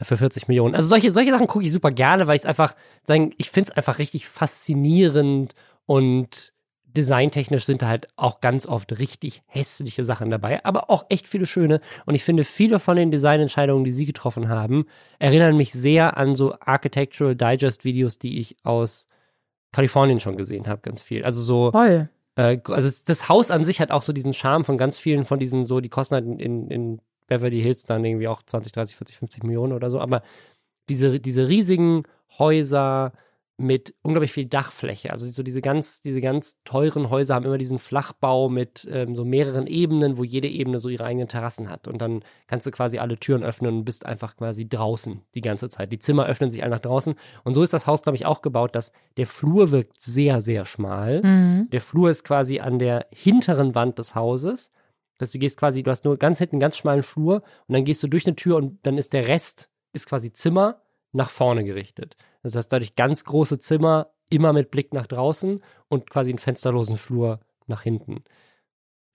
[0.00, 0.74] für 40 Millionen.
[0.74, 3.70] Also solche, solche Sachen gucke ich super gerne, weil ich es einfach, sagen, ich finde
[3.70, 5.54] es einfach richtig faszinierend
[5.86, 6.52] und
[6.96, 11.46] designtechnisch sind da halt auch ganz oft richtig hässliche Sachen dabei, aber auch echt viele
[11.46, 11.80] schöne.
[12.06, 14.86] Und ich finde, viele von den Designentscheidungen, die sie getroffen haben,
[15.18, 19.06] erinnern mich sehr an so Architectural Digest Videos, die ich aus
[19.72, 21.24] Kalifornien schon gesehen habe, ganz viel.
[21.24, 22.08] Also so Voll.
[22.36, 25.38] äh, also das Haus an sich hat auch so diesen Charme von ganz vielen von
[25.38, 28.96] diesen so, die kosten halt in, in, in Beverly Hills dann irgendwie auch 20, 30,
[28.96, 30.22] 40, 50 Millionen oder so, aber
[30.88, 32.04] diese, diese riesigen
[32.38, 33.12] Häuser
[33.58, 37.78] mit unglaublich viel Dachfläche, also so diese ganz, diese ganz teuren Häuser haben immer diesen
[37.78, 41.98] Flachbau mit ähm, so mehreren Ebenen, wo jede Ebene so ihre eigenen Terrassen hat und
[41.98, 45.90] dann kannst du quasi alle Türen öffnen und bist einfach quasi draußen die ganze Zeit.
[45.90, 47.14] Die Zimmer öffnen sich alle nach draußen
[47.44, 50.66] und so ist das Haus, glaube ich, auch gebaut, dass der Flur wirkt sehr, sehr
[50.66, 51.22] schmal.
[51.22, 51.70] Mhm.
[51.70, 54.70] Der Flur ist quasi an der hinteren Wand des Hauses.
[55.18, 57.86] Dass du gehst quasi, du hast nur ganz hinten einen ganz schmalen Flur und dann
[57.86, 61.64] gehst du durch eine Tür und dann ist der Rest, ist quasi Zimmer nach vorne
[61.64, 62.16] gerichtet.
[62.46, 66.96] Das heißt, dadurch ganz große Zimmer, immer mit Blick nach draußen und quasi einen fensterlosen
[66.96, 68.22] Flur nach hinten.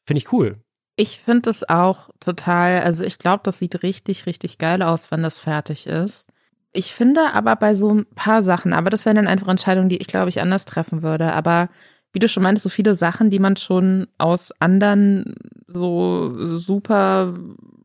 [0.06, 0.62] Finde ich cool.
[0.98, 5.24] Ich finde es auch total, also ich glaube, das sieht richtig, richtig geil aus, wenn
[5.24, 6.28] das fertig ist.
[6.74, 9.98] Ich finde aber bei so ein paar Sachen, aber das wären dann einfach Entscheidungen, die
[9.98, 11.34] ich glaube ich anders treffen würde.
[11.34, 11.70] Aber
[12.14, 15.36] wie du schon meintest, so viele Sachen, die man schon aus anderen
[15.68, 17.34] so super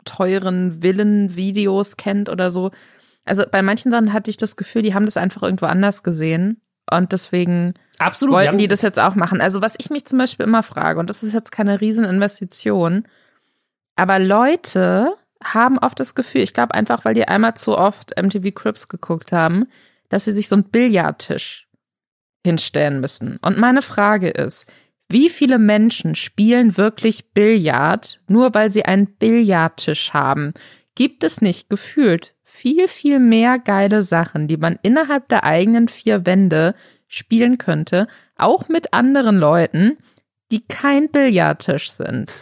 [0.04, 2.70] teuren Villen-Videos kennt oder so.
[3.26, 6.60] Also bei manchen Sachen hatte ich das Gefühl, die haben das einfach irgendwo anders gesehen.
[6.90, 8.36] Und deswegen Absolut.
[8.36, 9.40] wollten die das jetzt auch machen.
[9.40, 13.06] Also was ich mich zum Beispiel immer frage, und das ist jetzt keine Rieseninvestition,
[13.96, 18.54] aber Leute haben oft das Gefühl, ich glaube einfach, weil die einmal zu oft MTV
[18.54, 19.66] Crips geguckt haben,
[20.08, 21.68] dass sie sich so einen Billardtisch
[22.44, 23.38] hinstellen müssen.
[23.42, 24.66] Und meine Frage ist,
[25.08, 30.52] wie viele Menschen spielen wirklich Billard, nur weil sie einen Billardtisch haben?
[30.94, 36.24] Gibt es nicht gefühlt viel, viel mehr geile Sachen, die man innerhalb der eigenen vier
[36.24, 36.74] Wände
[37.06, 39.98] spielen könnte, auch mit anderen Leuten,
[40.50, 42.34] die kein Billardtisch sind?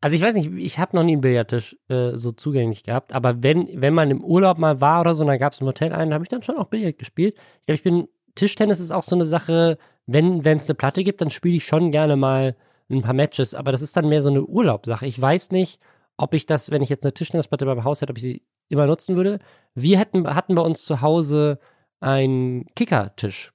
[0.00, 3.42] Also ich weiß nicht, ich habe noch nie einen Billardtisch äh, so zugänglich gehabt, aber
[3.42, 5.92] wenn, wenn man im Urlaub mal war oder so, und da gab es im Hotel
[5.92, 7.36] einen, da habe ich dann schon auch Billard gespielt.
[7.60, 11.20] Ich glaube, ich bin, Tischtennis ist auch so eine Sache, wenn es eine Platte gibt,
[11.20, 12.56] dann spiele ich schon gerne mal
[12.90, 15.06] ein paar Matches, aber das ist dann mehr so eine Urlaubssache.
[15.06, 15.80] Ich weiß nicht,
[16.16, 18.86] ob ich das, wenn ich jetzt eine Tischtennisplatte beim Haus hätte, ob ich sie immer
[18.86, 19.38] nutzen würde.
[19.74, 21.58] Wir hätten, hatten bei uns zu Hause
[22.00, 23.52] einen Kickertisch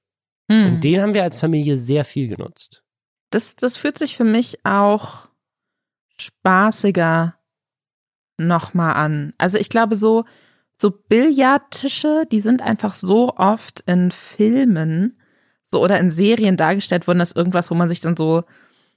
[0.50, 0.66] Hm.
[0.66, 2.82] und den haben wir als Familie sehr viel genutzt.
[3.30, 5.28] Das, das fühlt sich für mich auch
[6.18, 7.34] spaßiger
[8.38, 9.34] nochmal an.
[9.36, 10.24] Also ich glaube, so,
[10.72, 15.20] so Billardtische, die sind einfach so oft in Filmen
[15.62, 18.44] so oder in Serien dargestellt worden, dass irgendwas, wo man sich dann so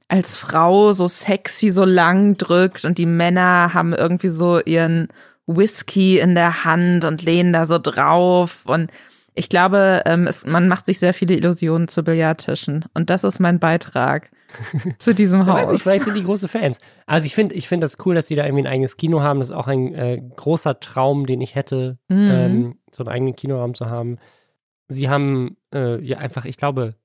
[0.07, 5.09] als Frau so sexy so lang drückt und die Männer haben irgendwie so ihren
[5.47, 8.91] Whisky in der Hand und lehnen da so drauf und
[9.33, 13.39] ich glaube, ähm, es, man macht sich sehr viele Illusionen zu Billardtischen und das ist
[13.39, 14.29] mein Beitrag
[14.97, 15.71] zu diesem Haus.
[15.71, 16.79] nicht, vielleicht sind die große Fans.
[17.05, 19.39] Also ich finde ich finde das cool, dass sie da irgendwie ein eigenes Kino haben.
[19.39, 22.29] Das ist auch ein äh, großer Traum, den ich hätte, Mhm.
[22.29, 24.17] ähm, so einen eigenen Kinoraum zu haben.
[24.89, 26.95] Sie haben äh, ja einfach, ich glaube,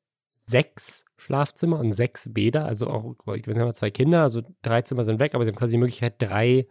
[0.40, 2.64] sechs Schlafzimmer und sechs Bäder.
[2.66, 5.56] Also auch, ich weiß nicht, zwei Kinder, also drei Zimmer sind weg, aber sie haben
[5.58, 6.66] quasi die Möglichkeit, drei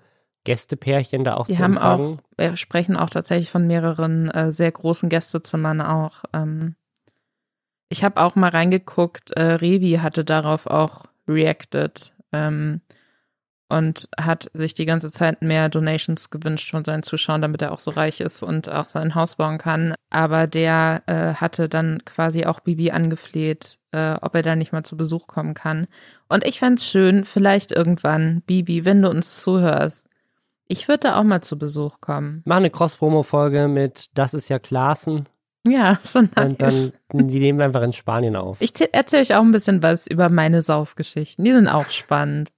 [0.46, 2.20] Gästepärchen da auch Die zu haben empfangen.
[2.20, 6.24] auch, wir sprechen auch tatsächlich von mehreren äh, sehr großen Gästezimmern auch.
[6.32, 6.76] Ähm,
[7.90, 12.82] ich habe auch mal reingeguckt, äh, Revi hatte darauf auch reacted ähm,
[13.68, 17.80] und hat sich die ganze Zeit mehr Donations gewünscht von seinen Zuschauern, damit er auch
[17.80, 19.96] so reich ist und auch sein Haus bauen kann.
[20.10, 24.84] Aber der äh, hatte dann quasi auch Bibi angefleht, äh, ob er da nicht mal
[24.84, 25.88] zu Besuch kommen kann.
[26.30, 30.08] Und ich fänd's schön, vielleicht irgendwann, Bibi, wenn du uns zuhörst,
[30.68, 32.42] ich würde da auch mal zu Besuch kommen.
[32.46, 35.28] Mach eine Cross-Promo-Folge mit Das ist ja Klaassen
[35.68, 36.32] Ja, so nice.
[36.36, 38.62] und dann die nehmen wir einfach in Spanien auf.
[38.62, 41.44] ich erzähle euch auch ein bisschen was über meine Saufgeschichten.
[41.46, 42.52] Die sind auch spannend.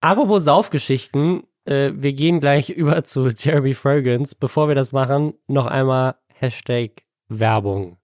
[0.00, 4.34] Apropos Saufgeschichten, äh, wir gehen gleich über zu Jeremy Fragrance.
[4.38, 7.96] Bevor wir das machen, noch einmal Hashtag Werbung.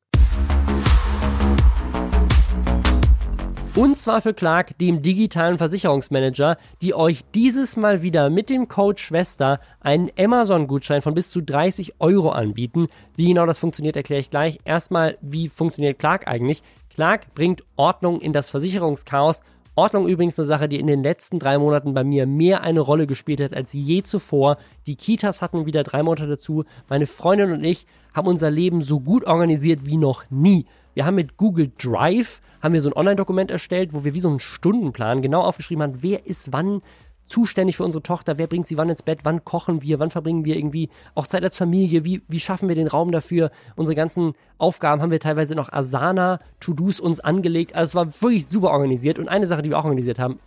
[3.78, 8.98] Und zwar für Clark, dem digitalen Versicherungsmanager, die euch dieses Mal wieder mit dem Code
[8.98, 12.88] Schwester einen Amazon-Gutschein von bis zu 30 Euro anbieten.
[13.14, 14.58] Wie genau das funktioniert, erkläre ich gleich.
[14.64, 16.64] Erstmal, wie funktioniert Clark eigentlich?
[16.92, 19.42] Clark bringt Ordnung in das Versicherungschaos.
[19.76, 23.06] Ordnung übrigens eine Sache, die in den letzten drei Monaten bei mir mehr eine Rolle
[23.06, 24.56] gespielt hat als je zuvor.
[24.88, 26.64] Die Kitas hatten wieder drei Monate dazu.
[26.88, 30.66] Meine Freundin und ich haben unser Leben so gut organisiert wie noch nie.
[30.94, 34.28] Wir haben mit Google Drive haben wir so ein Online-Dokument erstellt, wo wir wie so
[34.28, 36.82] einen Stundenplan genau aufgeschrieben haben, wer ist wann
[37.28, 40.44] zuständig für unsere Tochter, wer bringt sie wann ins Bett, wann kochen wir, wann verbringen
[40.44, 43.50] wir irgendwie auch Zeit als Familie, wie, wie schaffen wir den Raum dafür.
[43.76, 47.74] Unsere ganzen Aufgaben haben wir teilweise noch Asana, To-Dos uns angelegt.
[47.74, 49.18] Also es war wirklich super organisiert.
[49.18, 50.38] Und eine Sache, die wir auch organisiert haben,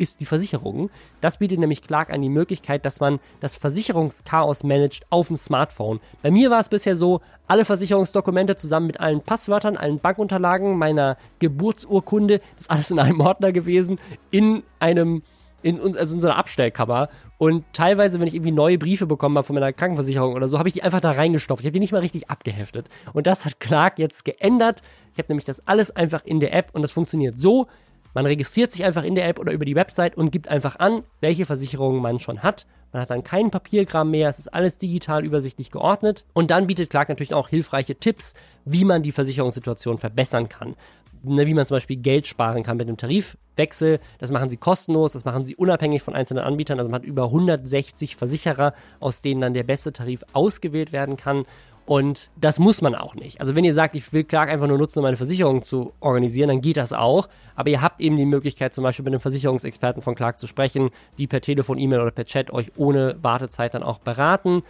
[0.00, 0.90] ist die Versicherung.
[1.20, 6.00] Das bietet nämlich Clark an die Möglichkeit, dass man das Versicherungschaos managt auf dem Smartphone.
[6.22, 11.16] Bei mir war es bisher so, alle Versicherungsdokumente zusammen mit allen Passwörtern, allen Bankunterlagen, meiner
[11.38, 13.98] Geburtsurkunde, das ist alles in einem Ordner gewesen,
[14.30, 15.22] in einem
[15.62, 17.08] in, also in so einer Abstellkammer.
[17.38, 20.68] Und teilweise, wenn ich irgendwie neue Briefe bekommen habe von meiner Krankenversicherung oder so, habe
[20.68, 21.62] ich die einfach da reingestopft.
[21.62, 22.88] Ich habe die nicht mal richtig abgeheftet.
[23.12, 24.82] Und das hat Clark jetzt geändert.
[25.12, 27.66] Ich habe nämlich das alles einfach in der App und das funktioniert so.
[28.14, 31.04] Man registriert sich einfach in der App oder über die Website und gibt einfach an,
[31.20, 32.66] welche Versicherungen man schon hat.
[32.92, 36.24] Man hat dann keinen Papierkram mehr, es ist alles digital übersichtlich geordnet.
[36.32, 38.34] Und dann bietet Clark natürlich auch hilfreiche Tipps,
[38.64, 40.74] wie man die Versicherungssituation verbessern kann.
[41.22, 44.00] Ne, wie man zum Beispiel Geld sparen kann mit einem Tarifwechsel.
[44.18, 46.78] Das machen sie kostenlos, das machen sie unabhängig von einzelnen Anbietern.
[46.78, 51.44] Also man hat über 160 Versicherer, aus denen dann der beste Tarif ausgewählt werden kann.
[51.90, 53.40] Und das muss man auch nicht.
[53.40, 56.46] Also wenn ihr sagt, ich will Clark einfach nur nutzen, um meine Versicherung zu organisieren,
[56.46, 57.28] dann geht das auch.
[57.56, 60.90] Aber ihr habt eben die Möglichkeit, zum Beispiel mit einem Versicherungsexperten von Clark zu sprechen,
[61.18, 64.62] die per Telefon, E-Mail oder per Chat euch ohne Wartezeit dann auch beraten.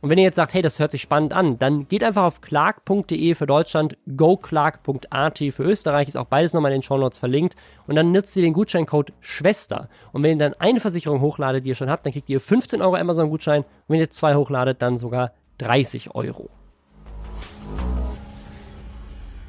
[0.00, 2.40] Und wenn ihr jetzt sagt, hey, das hört sich spannend an, dann geht einfach auf
[2.40, 7.54] clark.de für Deutschland, goclark.at für Österreich, ist auch beides nochmal in den Shownotes verlinkt.
[7.86, 9.88] Und dann nutzt ihr den Gutscheincode Schwester.
[10.10, 12.82] Und wenn ihr dann eine Versicherung hochladet, die ihr schon habt, dann kriegt ihr 15
[12.82, 13.62] Euro Amazon-Gutschein.
[13.62, 16.50] Und wenn ihr zwei hochladet, dann sogar 30 Euro.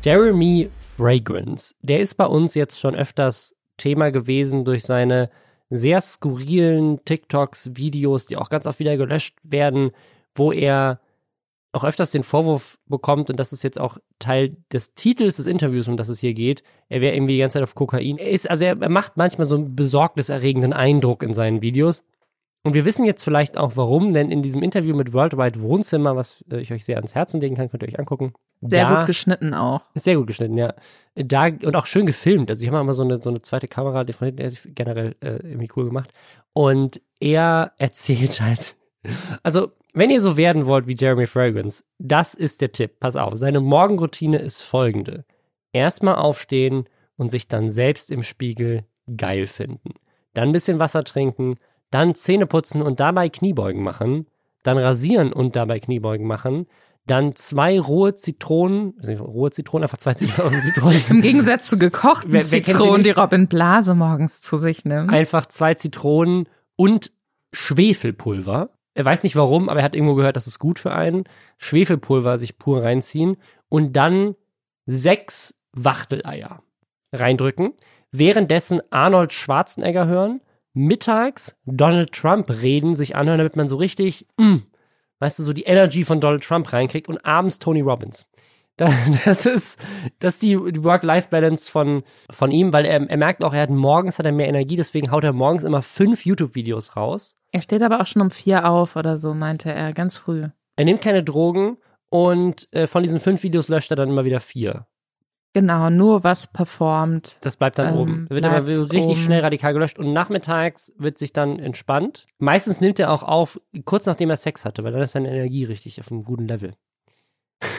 [0.04, 5.30] Jeremy Fragrance, der ist bei uns jetzt schon öfters Thema gewesen durch seine
[5.70, 9.92] sehr skurrilen TikToks, Videos, die auch ganz oft wieder gelöscht werden,
[10.36, 11.00] wo er
[11.76, 15.88] auch öfters den Vorwurf bekommt, und das ist jetzt auch Teil des Titels des Interviews,
[15.88, 18.18] um das es hier geht, er wäre irgendwie die ganze Zeit auf Kokain.
[18.18, 22.04] Er ist, also er, macht manchmal so einen besorgniserregenden Eindruck in seinen Videos.
[22.66, 26.44] Und wir wissen jetzt vielleicht auch warum, denn in diesem Interview mit Worldwide Wohnzimmer, was
[26.52, 28.34] äh, ich euch sehr ans Herzen legen kann, könnt ihr euch angucken.
[28.60, 29.82] Sehr gut geschnitten auch.
[29.94, 30.74] Sehr gut geschnitten, ja.
[31.14, 32.50] Da, und auch schön gefilmt.
[32.50, 34.68] Also ich habe mal so eine, so eine zweite Kamera, die von hinten er ist
[34.74, 36.12] generell äh, irgendwie cool gemacht.
[36.54, 38.76] Und er erzählt halt,
[39.44, 43.00] also wenn ihr so werden wollt wie Jeremy Fragrance, das ist der Tipp.
[43.00, 45.24] Pass auf, seine Morgenroutine ist folgende.
[45.72, 46.86] Erstmal aufstehen
[47.16, 48.86] und sich dann selbst im Spiegel
[49.18, 49.94] geil finden.
[50.34, 51.58] Dann ein bisschen Wasser trinken,
[51.96, 54.28] dann Zähne putzen und dabei Kniebeugen machen,
[54.64, 56.68] dann rasieren und dabei Kniebeugen machen,
[57.08, 62.34] dann zwei rohe Zitronen, also rohe Zitronen, einfach zwei Zitronen, Zitronen Im Gegensatz zu gekochten
[62.34, 63.12] Wer- wer Zitronen, die?
[63.12, 65.10] Robin Blase morgens zu sich nimmt.
[65.10, 67.12] einfach zwei Zitronen und
[67.54, 68.70] Schwefelpulver.
[68.94, 71.26] Er weiß nicht warum, aber er hat irgendwo gehört, das ist gut für einen.
[71.58, 73.38] Schwefelpulver sich pur reinziehen
[73.70, 74.36] und dann
[74.86, 76.62] sechs Wachteleier
[77.14, 77.74] reindrücken.
[78.12, 80.42] Währenddessen Arnold Schwarzenegger hören,
[80.76, 84.58] mittags Donald Trump reden, sich anhören, damit man so richtig, mm,
[85.20, 88.26] weißt du, so die Energy von Donald Trump reinkriegt und abends Tony Robbins.
[88.78, 88.92] Da-
[89.24, 89.80] Das ist,
[90.20, 93.70] das ist die die Work-Life-Balance von, von ihm, weil er, er merkt auch, er hat
[93.70, 97.36] morgens hat er mehr Energie, deswegen haut er morgens immer fünf YouTube-Videos raus.
[97.54, 100.50] Er steht aber auch schon um vier auf oder so, meinte er, ganz früh.
[100.76, 101.78] Er nimmt keine Drogen
[102.10, 104.88] und äh, von diesen fünf Videos löscht er dann immer wieder vier.
[105.56, 107.38] Genau, nur was performt.
[107.40, 108.30] Das bleibt dann Ähm, oben.
[108.30, 109.16] Wird aber richtig oben.
[109.16, 112.26] schnell radikal gelöscht und nachmittags wird sich dann entspannt.
[112.40, 115.64] Meistens nimmt er auch auf, kurz nachdem er Sex hatte, weil dann ist seine Energie
[115.64, 116.74] richtig auf einem guten Level.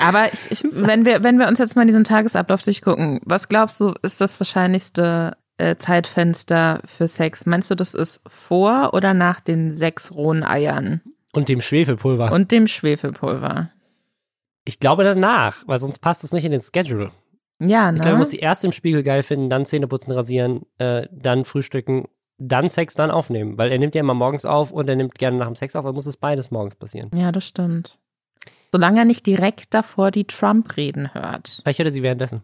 [0.01, 3.79] Aber ich, ich, wenn wir, wenn wir uns jetzt mal diesen Tagesablauf durchgucken, was glaubst
[3.79, 7.45] du, ist das wahrscheinlichste äh, Zeitfenster für Sex?
[7.45, 11.03] Meinst du, das ist vor oder nach den sechs rohen Eiern
[11.35, 12.33] Und dem Schwefelpulver.
[12.33, 13.69] und dem Schwefelpulver?
[14.69, 17.13] ich glaube danach, weil sonst passt es nicht in den Schedule.
[17.59, 18.19] Ja, Ich glaube, man ne?
[18.19, 22.07] muss sie erst im Spiegel geil finden, dann Zähne putzen, rasieren, äh, dann frühstücken,
[22.39, 23.57] dann Sex, dann aufnehmen.
[23.57, 25.85] Weil er nimmt ja immer morgens auf und er nimmt gerne nach dem Sex auf,
[25.85, 27.11] aber muss es beides morgens passieren.
[27.15, 27.99] Ja, das stimmt.
[28.71, 31.61] Solange er nicht direkt davor die Trump-Reden hört.
[31.63, 32.43] Vielleicht hört er sie währenddessen.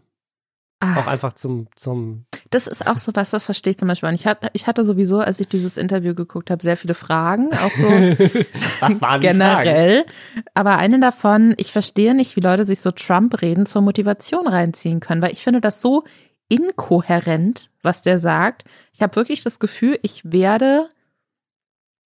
[0.83, 0.99] Ah.
[0.99, 4.11] Auch einfach zum, zum Das ist auch so was, das verstehe ich zum Beispiel.
[4.13, 7.71] Ich hatte, ich hatte sowieso, als ich dieses Interview geguckt habe, sehr viele Fragen, auch
[7.71, 7.87] so
[8.81, 9.37] Was waren die Fragen?
[9.63, 10.05] generell.
[10.53, 15.21] Aber eine davon, ich verstehe nicht, wie Leute sich so Trump-Reden zur Motivation reinziehen können,
[15.21, 16.03] weil ich finde das so
[16.49, 18.65] inkohärent, was der sagt.
[18.91, 20.89] Ich habe wirklich das Gefühl, ich werde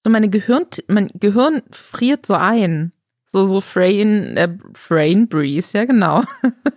[0.05, 2.91] so meine Gehirn, mein Gehirn friert so ein.
[3.30, 6.23] So, so Frain, äh, Frain Breeze, ja genau.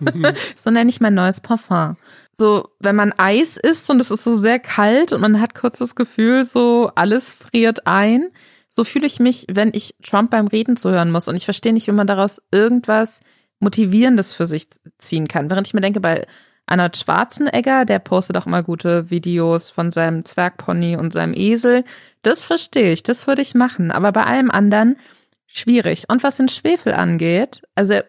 [0.57, 1.96] so nenne ich mein neues Parfum.
[2.32, 5.78] So, wenn man Eis isst und es ist so sehr kalt und man hat kurz
[5.78, 8.30] das Gefühl, so alles friert ein.
[8.68, 11.28] So fühle ich mich, wenn ich Trump beim Reden zuhören muss.
[11.28, 13.20] Und ich verstehe nicht, wie man daraus irgendwas
[13.61, 14.66] Motivierendes für sich
[14.98, 15.51] ziehen kann.
[15.51, 16.26] Während ich mir denke, bei
[16.66, 21.84] Arnold Schwarzenegger, der postet auch immer gute Videos von seinem Zwergpony und seinem Esel.
[22.22, 23.92] Das verstehe ich, das würde ich machen.
[23.92, 24.96] Aber bei allem anderen
[25.53, 26.05] schwierig.
[26.09, 28.01] Und was den Schwefel angeht, also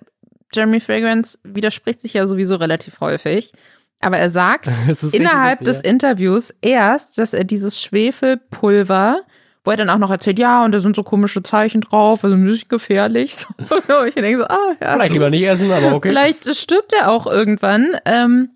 [0.53, 3.53] Jeremy Fragrance widerspricht sich ja sowieso relativ häufig.
[3.99, 4.67] Aber er sagt
[5.11, 9.21] innerhalb richtig des lustig, Interviews erst, dass er dieses Schwefelpulver,
[9.63, 12.35] wo er dann auch noch erzählt, ja, und da sind so komische Zeichen drauf, also
[12.35, 13.35] ein bisschen gefährlich.
[13.87, 14.93] So, ich denke so, ah, ja, ja.
[14.93, 16.09] Vielleicht so, lieber nicht essen, aber okay.
[16.09, 17.95] Vielleicht stirbt er auch irgendwann.
[18.05, 18.49] Ähm,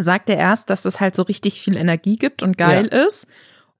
[0.00, 3.26] sagt er erst, dass das halt so richtig viel Energie gibt und geil ist.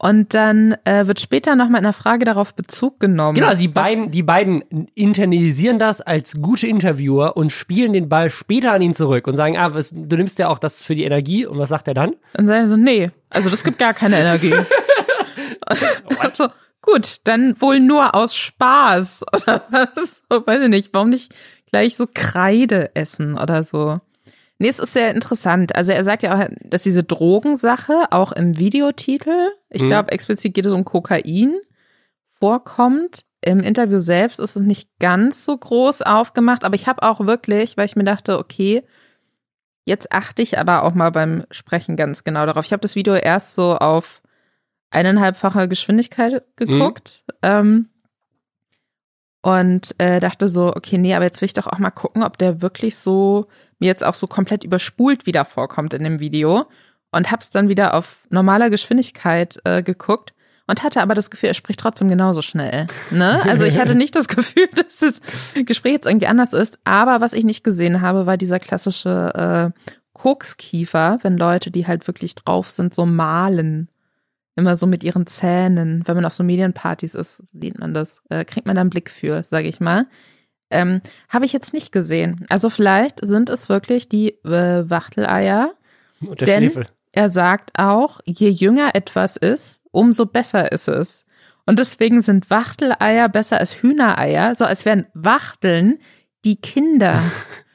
[0.01, 3.34] Und dann äh, wird später noch mal in der Frage darauf Bezug genommen.
[3.34, 4.62] Genau, die beiden, die beiden
[4.94, 9.59] internalisieren das als gute Interviewer und spielen den Ball später an ihn zurück und sagen,
[9.59, 12.14] ah, was, du nimmst ja auch das für die Energie und was sagt er dann?
[12.36, 14.55] Und sagen so, nee, also das gibt gar keine Energie.
[16.18, 16.49] also,
[16.82, 20.22] gut, dann wohl nur aus Spaß oder was?
[20.30, 21.34] So, weiß ich nicht, warum nicht
[21.70, 24.01] gleich so Kreide essen oder so.
[24.59, 25.74] Nee, es ist sehr interessant.
[25.76, 29.86] Also er sagt ja auch, dass diese Drogensache auch im Videotitel, ich Mhm.
[29.86, 31.56] glaube explizit geht es um Kokain,
[32.40, 33.22] vorkommt.
[33.40, 37.76] Im Interview selbst ist es nicht ganz so groß aufgemacht, aber ich habe auch wirklich,
[37.76, 38.82] weil ich mir dachte, okay,
[39.84, 42.66] Jetzt achte ich aber auch mal beim Sprechen ganz genau darauf.
[42.66, 44.20] Ich habe das Video erst so auf
[44.90, 47.88] eineinhalbfacher Geschwindigkeit geguckt ähm,
[49.40, 52.36] und äh, dachte so, okay, nee, aber jetzt will ich doch auch mal gucken, ob
[52.36, 53.46] der wirklich so
[53.79, 56.66] mir jetzt auch so komplett überspult wieder vorkommt in dem Video
[57.11, 60.35] und hab's dann wieder auf normaler Geschwindigkeit äh, geguckt
[60.68, 62.87] und hatte aber das Gefühl, er spricht trotzdem genauso schnell.
[63.11, 63.41] Ne?
[63.45, 65.20] Also ich hatte nicht das Gefühl, dass das
[65.64, 66.79] Gespräch jetzt irgendwie anders ist.
[66.85, 72.07] Aber was ich nicht gesehen habe, war dieser klassische äh, Kokskiefer, wenn Leute, die halt
[72.07, 73.89] wirklich drauf sind, so malen.
[74.57, 76.03] Immer so mit ihren Zähnen.
[76.05, 78.22] Wenn man auf so Medienpartys ist, sieht man das.
[78.29, 80.07] Äh, kriegt man da einen Blick für, sage ich mal.
[80.71, 82.45] Ähm, habe ich jetzt nicht gesehen.
[82.49, 85.73] Also vielleicht sind es wirklich die äh, Wachteleier.
[86.21, 86.87] Und der Denn- Schwefel.
[87.12, 91.25] Er sagt auch, je jünger etwas ist, umso besser ist es.
[91.66, 95.99] Und deswegen sind Wachteleier besser als Hühnereier, so als wären Wachteln
[96.45, 97.21] die Kinder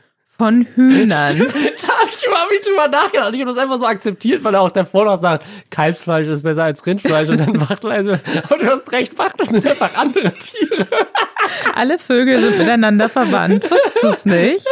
[0.43, 1.37] von Hühnern.
[1.83, 3.33] Da habe ich überhaupt nicht drüber nachgedacht.
[3.33, 6.65] Ich habe das einfach so akzeptiert, weil er auch davor noch sagt, Kalbsfleisch ist besser
[6.65, 7.91] als Rindfleisch und dann Wachtel.
[8.43, 10.87] Aber du hast recht, Wachteln sind einfach andere Tiere.
[11.75, 13.69] Alle Vögel sind miteinander verwandt.
[13.69, 14.65] Wusstest du es nicht?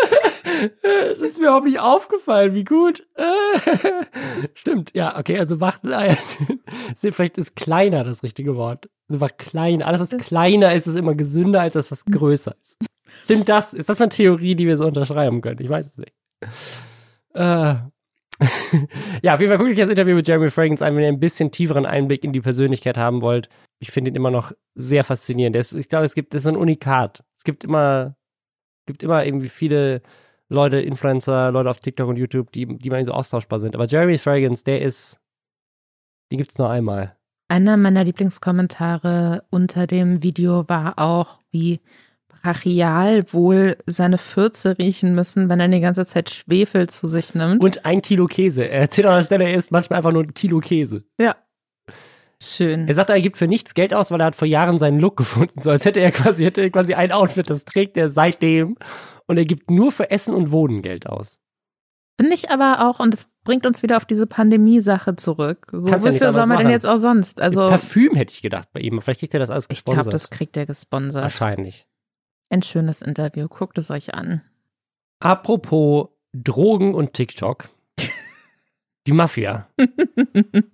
[1.14, 3.06] Es ist mir überhaupt nicht aufgefallen, wie gut.
[4.54, 6.18] Stimmt, ja, okay, also Wachteleier
[6.96, 8.90] sind vielleicht ist kleiner das richtige Wort.
[9.10, 9.82] Einfach klein.
[9.82, 12.78] Alles, was kleiner ist, ist immer gesünder als das, was größer ist.
[13.24, 13.74] Stimmt das?
[13.74, 15.62] Ist das eine Theorie, die wir so unterschreiben können?
[15.62, 16.14] Ich weiß es nicht.
[17.34, 17.76] Äh.
[19.22, 21.20] ja, auf jeden Fall guckt euch das Interview mit Jeremy Fragrance an, wenn ihr ein
[21.20, 23.50] bisschen tieferen Einblick in die Persönlichkeit haben wollt.
[23.80, 25.56] Ich finde ihn immer noch sehr faszinierend.
[25.56, 27.24] Ist, ich glaube, es gibt, das ist so ein Unikat.
[27.38, 28.16] Es gibt immer,
[28.88, 30.02] gibt immer irgendwie viele
[30.50, 33.76] Leute, Influencer, Leute auf TikTok und YouTube, die, die mal so austauschbar sind.
[33.76, 35.20] Aber Jeremy Fragrance, der ist,
[36.32, 37.16] den gibt's nur einmal.
[37.48, 41.82] Einer meiner Lieblingskommentare unter dem Video war auch, wie
[42.42, 47.64] brachial wohl seine Fürze riechen müssen, wenn er die ganze Zeit Schwefel zu sich nimmt.
[47.64, 48.64] Und ein Kilo Käse.
[48.64, 51.04] Er erzählt an der Stelle, er isst manchmal einfach nur ein Kilo Käse.
[51.20, 51.36] ja.
[52.44, 52.88] Schön.
[52.88, 55.16] Er sagt, er gibt für nichts Geld aus, weil er hat vor Jahren seinen Look
[55.16, 55.62] gefunden.
[55.62, 58.78] So als hätte er quasi, hätte er quasi ein Outfit, das trägt er seitdem.
[59.28, 61.38] Und er gibt nur für Essen und Wohnen Geld aus.
[62.20, 65.68] Finde ich aber auch, und es bringt uns wieder auf diese Pandemie-Sache zurück.
[65.72, 67.40] So, Kannst ja wofür soll man denn jetzt auch sonst?
[67.40, 69.02] Also, Parfüm hätte ich gedacht bei ihm.
[69.02, 70.04] Vielleicht kriegt er das alles ich gesponsert.
[70.06, 71.24] glaube, das kriegt er gesponsert.
[71.24, 71.88] Wahrscheinlich.
[72.52, 73.48] Ein schönes Interview.
[73.48, 74.42] Guckt es euch an.
[75.22, 77.70] Apropos Drogen und TikTok.
[79.08, 79.70] Die Mafia.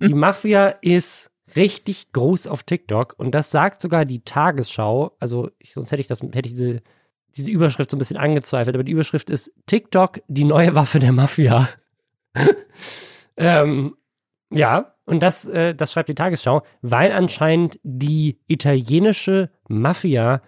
[0.01, 5.15] Die Mafia ist richtig groß auf TikTok und das sagt sogar die Tagesschau.
[5.19, 6.81] Also ich, sonst hätte ich das, hätte ich diese,
[7.37, 11.13] diese Überschrift so ein bisschen angezweifelt, aber die Überschrift ist TikTok, die neue Waffe der
[11.13, 11.69] Mafia.
[13.37, 13.95] ähm,
[14.51, 20.41] ja, und das, äh, das schreibt die Tagesschau, weil anscheinend die italienische Mafia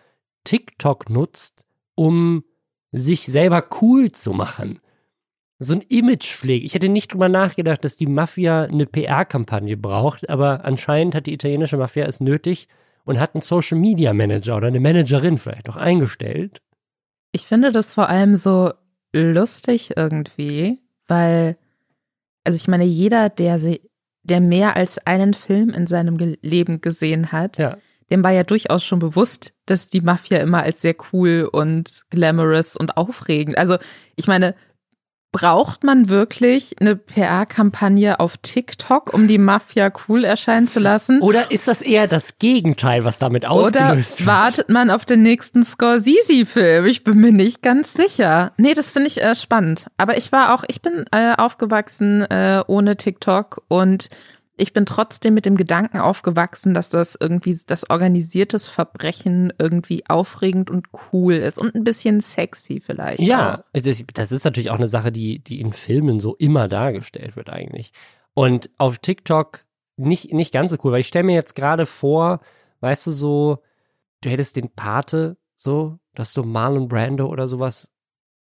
[0.43, 1.63] TikTok nutzt,
[1.95, 2.43] um
[2.91, 4.79] sich selber cool zu machen.
[5.59, 6.65] So ein Imagepflege.
[6.65, 11.33] Ich hätte nicht drüber nachgedacht, dass die Mafia eine PR-Kampagne braucht, aber anscheinend hat die
[11.33, 12.67] italienische Mafia es nötig
[13.03, 16.61] und hat einen Social Media Manager oder eine Managerin vielleicht auch eingestellt.
[17.31, 18.71] Ich finde das vor allem so
[19.11, 21.57] lustig irgendwie, weil,
[22.43, 23.81] also ich meine, jeder, der sie,
[24.23, 27.77] der mehr als einen Film in seinem Leben gesehen hat, Ja.
[28.09, 32.75] Dem war ja durchaus schon bewusst, dass die Mafia immer als sehr cool und glamorous
[32.75, 33.57] und aufregend.
[33.57, 33.77] Also
[34.15, 34.55] ich meine,
[35.31, 41.21] braucht man wirklich eine PR-Kampagne auf TikTok, um die Mafia cool erscheinen zu lassen?
[41.21, 44.27] Oder ist das eher das Gegenteil, was damit Oder ausgelöst wird?
[44.27, 46.85] wartet man auf den nächsten Scorsese-Film?
[46.87, 48.53] Ich bin mir nicht ganz sicher.
[48.57, 49.87] Nee, das finde ich äh, spannend.
[49.97, 54.09] Aber ich war auch, ich bin äh, aufgewachsen äh, ohne TikTok und
[54.59, 60.69] ich bin trotzdem mit dem Gedanken aufgewachsen, dass das irgendwie das organisiertes Verbrechen irgendwie aufregend
[60.69, 63.21] und cool ist und ein bisschen sexy vielleicht.
[63.21, 63.81] Ja, Auch.
[64.13, 67.91] das ist natürlich auch eine Sache, die, die in Filmen so immer dargestellt wird eigentlich.
[68.33, 69.65] Und auf TikTok
[69.97, 72.39] nicht, nicht ganz so cool, weil ich stelle mir jetzt gerade vor,
[72.79, 73.63] weißt du, so,
[74.21, 77.91] du hättest den Pate, so, das ist so Marlon Brando oder sowas,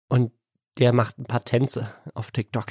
[0.08, 0.32] und
[0.78, 2.66] der macht ein paar Tänze auf TikTok.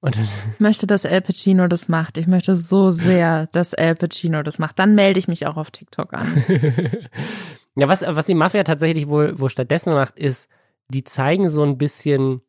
[0.00, 2.16] Und Ich möchte, dass Al Pacino das macht.
[2.16, 4.78] Ich möchte so sehr, dass Al Pacino das macht.
[4.78, 6.44] Dann melde ich mich auch auf TikTok an.
[7.76, 10.48] ja, was, was die Mafia tatsächlich wohl, wohl stattdessen macht, ist,
[10.88, 12.40] die zeigen so ein bisschen,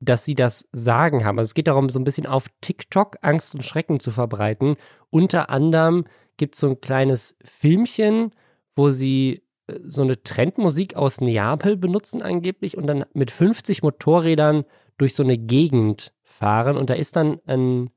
[0.00, 1.38] dass sie das Sagen haben.
[1.38, 4.76] Also es geht darum, so ein bisschen auf TikTok Angst und Schrecken zu verbreiten.
[5.10, 6.04] Unter anderem
[6.36, 8.34] gibt es so ein kleines Filmchen,
[8.74, 9.43] wo sie
[9.82, 14.64] so eine Trendmusik aus Neapel benutzen angeblich und dann mit 50 Motorrädern
[14.98, 17.90] durch so eine Gegend fahren und da ist dann ein,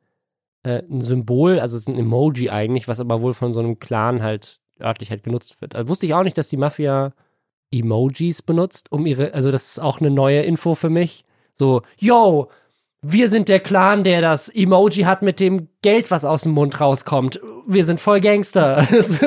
[0.64, 3.80] äh, ein Symbol, also es ist ein Emoji eigentlich, was aber wohl von so einem
[3.80, 5.76] Clan halt örtlich halt genutzt wird.
[5.76, 7.14] Also wusste ich auch nicht, dass die Mafia
[7.72, 11.26] Emojis benutzt, um ihre, also das ist auch eine neue Info für mich.
[11.54, 12.50] So, yo,
[13.02, 16.80] wir sind der Clan, der das Emoji hat mit dem Geld, was aus dem Mund
[16.80, 17.42] rauskommt.
[17.70, 18.88] Wir sind voll Gangster.
[18.92, 19.20] Es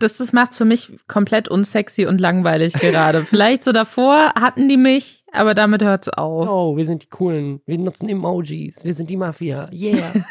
[0.00, 3.24] Das, das macht's für mich komplett unsexy und langweilig gerade.
[3.24, 6.48] Vielleicht so davor hatten die mich, aber damit hört's auf.
[6.48, 9.70] oh, wir sind die coolen, wir nutzen Emojis, wir sind die Mafia.
[9.72, 10.12] Yeah.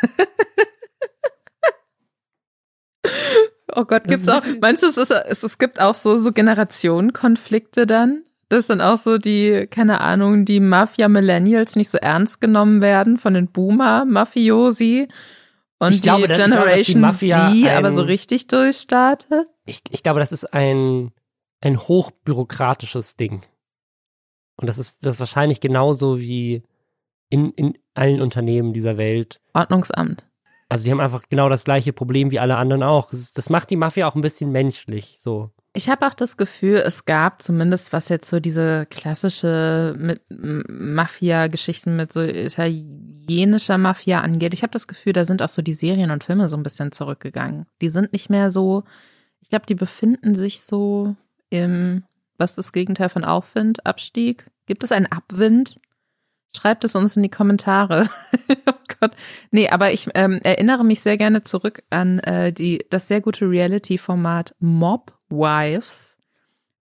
[3.76, 6.32] Oh Gott, Das gibt's auch, meinst du, es, ist, es, es gibt auch so, so
[6.32, 8.24] Generationenkonflikte dann?
[8.50, 13.36] Dass dann auch so die, keine Ahnung, die Mafia-Millennials nicht so ernst genommen werden von
[13.36, 15.10] den Boomer-Mafiosi
[15.80, 18.48] und Ich glaube, die das- ich glaube, die Generation Mafia Z ein- aber so richtig
[18.48, 19.48] durchstartet?
[19.66, 21.12] Ich, ich glaube, das ist ein,
[21.62, 23.42] ein hochbürokratisches Ding.
[24.60, 26.64] Und das ist, das ist wahrscheinlich genauso wie
[27.30, 29.40] in, in allen Unternehmen dieser Welt.
[29.54, 30.24] Ordnungsamt.
[30.70, 33.10] Also die haben einfach genau das gleiche Problem wie alle anderen auch.
[33.12, 35.18] Das, ist, das macht die Mafia auch ein bisschen menschlich.
[35.20, 35.52] So.
[35.78, 42.12] Ich habe auch das Gefühl, es gab zumindest, was jetzt so diese klassische Mafia-Geschichten mit
[42.12, 44.56] so italienischer Mafia angeht.
[44.56, 46.92] Ich habe das Gefühl, da sind auch so die Serien und Filme so ein bisschen
[46.92, 47.68] zurückgegangen.
[47.80, 48.86] Die sind nicht mehr so,
[49.40, 51.16] ich glaube, die befinden sich so
[51.52, 52.06] im,
[52.40, 54.50] was das Gegenteil von Aufwind, Abstieg?
[54.66, 55.80] Gibt es einen Abwind?
[56.58, 58.10] Schreibt es uns in die Kommentare.
[58.66, 59.12] oh Gott.
[59.52, 63.48] Nee, aber ich ähm, erinnere mich sehr gerne zurück an äh, die, das sehr gute
[63.48, 66.18] Reality-Format Mob Wives,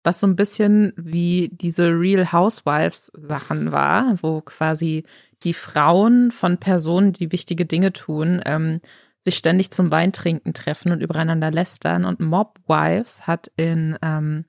[0.02, 5.04] was so ein bisschen wie diese Real Housewives Sachen war, wo quasi
[5.42, 8.80] die Frauen von Personen, die wichtige Dinge tun, ähm,
[9.20, 12.04] sich ständig zum Weintrinken treffen und übereinander lästern.
[12.04, 14.44] Und Mob Wives hat in ähm,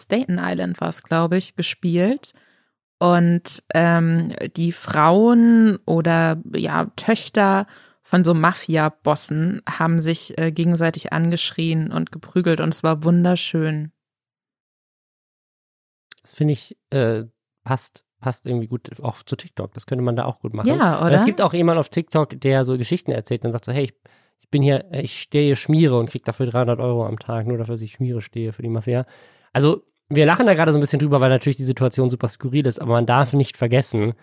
[0.00, 2.32] Staten Island war es, glaube ich, gespielt.
[2.98, 7.66] Und ähm, die Frauen oder ja Töchter
[8.08, 13.92] von so Mafia-Bossen haben sich äh, gegenseitig angeschrien und geprügelt und es war wunderschön.
[16.22, 17.24] Das finde ich, äh,
[17.64, 19.74] passt, passt irgendwie gut auch zu TikTok.
[19.74, 20.68] Das könnte man da auch gut machen.
[20.68, 21.10] Ja, oder?
[21.10, 23.94] Es gibt auch jemanden auf TikTok, der so Geschichten erzählt und sagt so, hey, ich,
[24.38, 27.58] ich bin hier, äh, ich stehe Schmiere und krieg dafür 300 Euro am Tag, nur
[27.58, 29.04] dafür, dass ich Schmiere stehe für die Mafia.
[29.52, 32.64] Also, wir lachen da gerade so ein bisschen drüber, weil natürlich die Situation super skurril
[32.64, 34.14] ist, aber man darf nicht vergessen,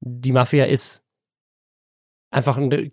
[0.00, 1.02] die Mafia ist
[2.30, 2.92] einfach eine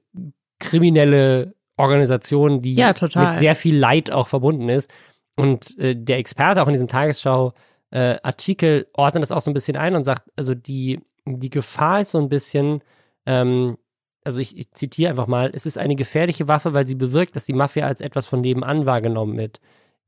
[0.59, 2.93] kriminelle Organisation, die Ja,
[3.31, 4.91] mit sehr viel Leid auch verbunden ist.
[5.35, 9.95] Und äh, der Experte auch in diesem Tagesschau-Artikel ordnet das auch so ein bisschen ein
[9.95, 12.81] und sagt, also die, die Gefahr ist so ein bisschen,
[13.27, 13.77] ähm,
[14.23, 17.45] also ich, ich zitiere einfach mal, es ist eine gefährliche Waffe, weil sie bewirkt, dass
[17.45, 19.59] die Mafia als etwas von nebenan wahrgenommen wird.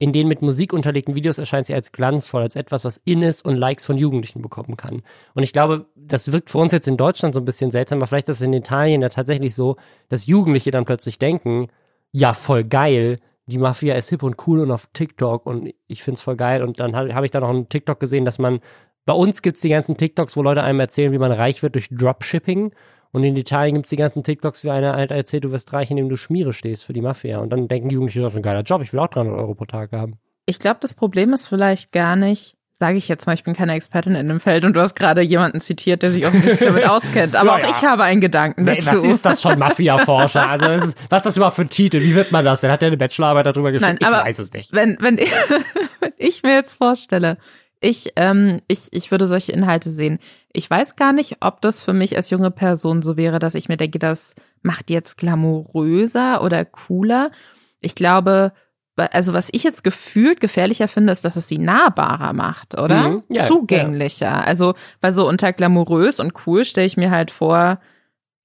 [0.02, 3.58] In den mit Musik unterlegten Videos erscheint sie als glanzvoll, als etwas, was Innes und
[3.58, 5.02] Likes von Jugendlichen bekommen kann.
[5.34, 8.08] Und ich glaube, das wirkt für uns jetzt in Deutschland so ein bisschen seltsam, aber
[8.08, 9.76] vielleicht ist es in Italien ja tatsächlich so,
[10.08, 11.68] dass Jugendliche dann plötzlich denken,
[12.14, 13.18] ja, voll geil,
[13.50, 16.64] die Mafia ist hip und cool und auf TikTok und ich find's voll geil.
[16.64, 18.62] Und dann habe hab ich da noch einen TikTok gesehen, dass man,
[19.06, 21.89] bei uns gibt's die ganzen TikToks, wo Leute einem erzählen, wie man reich wird durch
[21.89, 22.72] Dropshipping.
[23.12, 26.10] Und in Italien gibt's die ganzen TikToks, wie einer halt erzählt, du wirst reich, indem
[26.10, 27.39] du Schmiere stehst für die Mafia.
[27.39, 29.55] Und dann denken die Jugendlichen, das ist ein geiler Job, ich will auch 300 Euro
[29.55, 30.20] pro Tag haben.
[30.45, 33.74] Ich glaube, das Problem ist vielleicht gar nicht, sage ich jetzt mal, ich bin keine
[33.74, 37.36] Expertin in dem Feld und du hast gerade jemanden zitiert, der sich offensichtlich damit auskennt.
[37.36, 38.97] Aber Ja, auch ich habe einen Gedanken Nee, dazu.
[38.97, 40.47] was ist das schon, Mafia-Forscher?
[40.49, 42.01] Also, was ist, was ist das überhaupt für ein Titel?
[42.01, 42.72] Wie wird man das denn?
[42.72, 43.97] Hat der eine Bachelorarbeit darüber geschrieben?
[43.99, 44.72] Nein, aber ich weiß es nicht.
[44.72, 45.32] Wenn, wenn, ich,
[45.99, 47.38] wenn ich mir jetzt vorstelle,
[47.82, 50.19] ich, ähm, ich, ich würde solche Inhalte sehen.
[50.51, 53.69] Ich weiß gar nicht, ob das für mich als junge Person so wäre, dass ich
[53.69, 57.32] mir denke, das macht jetzt glamouröser oder cooler.
[57.80, 58.51] Ich glaube,
[58.97, 63.09] also was ich jetzt gefühlt gefährlicher finde, ist, dass es sie nahbarer macht, oder?
[63.09, 64.45] Mhm, ja, Zugänglicher.
[64.45, 67.80] Also, weil so unter glamourös und cool stelle ich mir halt vor,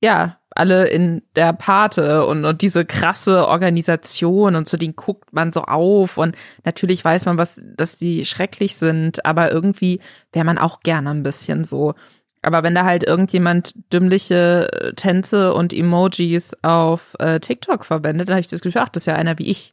[0.00, 5.52] ja, alle in der Pate und, und diese krasse Organisation und zu denen guckt man
[5.52, 10.00] so auf und natürlich weiß man, was, dass die schrecklich sind, aber irgendwie
[10.32, 11.94] wäre man auch gerne ein bisschen so.
[12.42, 18.34] Aber wenn da halt irgendjemand dümmliche äh, Tänze und Emojis auf äh, TikTok verwendet, dann
[18.34, 19.72] habe ich das Gefühl, ach, das ist ja einer wie ich.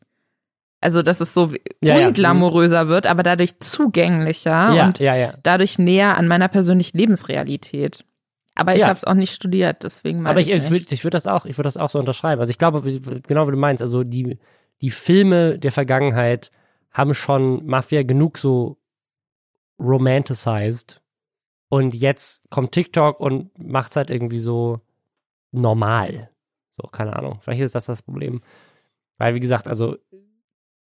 [0.80, 1.52] Also, dass es so
[1.84, 2.08] Ja, ja.
[2.08, 5.34] unglamouröser wird, aber dadurch zugänglicher Ja, und ja, ja.
[5.44, 8.04] dadurch näher an meiner persönlichen Lebensrealität.
[8.56, 8.88] Aber ich Ja.
[8.88, 11.26] habe es auch nicht studiert, deswegen meine Aber ich, ich ich würde ich würd das
[11.28, 12.42] auch, ich würde das auch so unterschreiben.
[12.42, 14.38] Also ich glaube, genau wie du meinst, also die,
[14.82, 16.52] die Filme der Vergangenheit
[16.92, 18.78] haben schon Mafia genug so
[19.80, 21.02] romanticized.
[21.70, 24.82] Und jetzt kommt TikTok und macht's halt irgendwie so
[25.52, 26.30] normal.
[26.76, 27.40] So, keine Ahnung.
[27.42, 28.42] Vielleicht ist das das Problem.
[29.18, 29.96] Weil, wie gesagt, also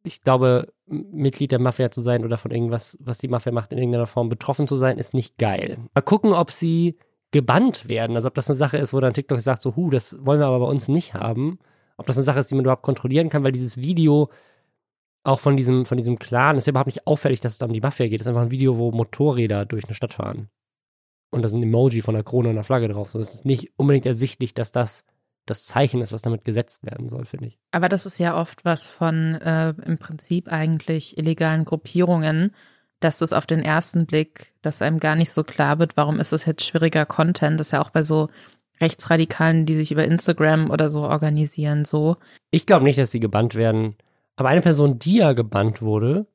[0.04, 3.80] ich glaube, Mitglied der Mafia zu sein oder von irgendwas, was die Mafia macht, in
[3.80, 5.80] irgendeiner Form betroffen zu sein, ist nicht geil.
[5.96, 6.98] Mal gucken, ob sie
[7.36, 8.16] gebannt werden.
[8.16, 10.48] Also ob das eine Sache ist, wo dann TikTok sagt, so, hu, das wollen wir
[10.48, 11.60] aber bei uns nicht haben.
[11.98, 14.30] Ob das eine Sache ist, die man überhaupt kontrollieren kann, weil dieses Video
[15.24, 17.74] auch von diesem, von diesem Clan ist ja überhaupt nicht auffällig, dass es da um
[17.74, 18.22] die Mafia geht.
[18.22, 20.48] Das ist einfach ein Video, wo Motorräder durch eine Stadt fahren.
[21.30, 23.14] Und da ein Emoji von einer Krone und einer Flagge drauf.
[23.16, 25.04] Es ist nicht unbedingt ersichtlich, dass das
[25.46, 27.60] das Zeichen ist, was damit gesetzt werden soll, finde ich.
[27.72, 32.56] Aber das ist ja oft was von äh, im Prinzip eigentlich illegalen Gruppierungen,
[33.06, 36.34] dass es auf den ersten Blick, dass einem gar nicht so klar wird, warum ist
[36.34, 37.60] es jetzt schwieriger Content.
[37.60, 38.30] Das ist ja auch bei so
[38.82, 42.18] Rechtsradikalen, die sich über Instagram oder so organisieren, so.
[42.52, 43.96] Ich glaube nicht, dass sie gebannt werden.
[44.36, 46.26] Aber eine Person, die ja gebannt wurde,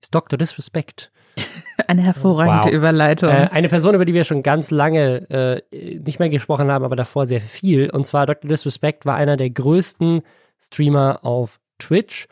[0.00, 0.38] ist Dr.
[0.38, 1.10] Disrespect.
[1.88, 2.74] Eine hervorragende Wow.
[2.74, 3.30] Überleitung.
[3.30, 6.96] Äh, eine Person, über die wir schon ganz lange äh, nicht mehr gesprochen haben, aber
[6.96, 7.90] davor sehr viel.
[7.90, 8.48] Und zwar Dr.
[8.48, 10.22] Disrespect war einer der größten
[10.60, 12.28] Streamer auf Twitch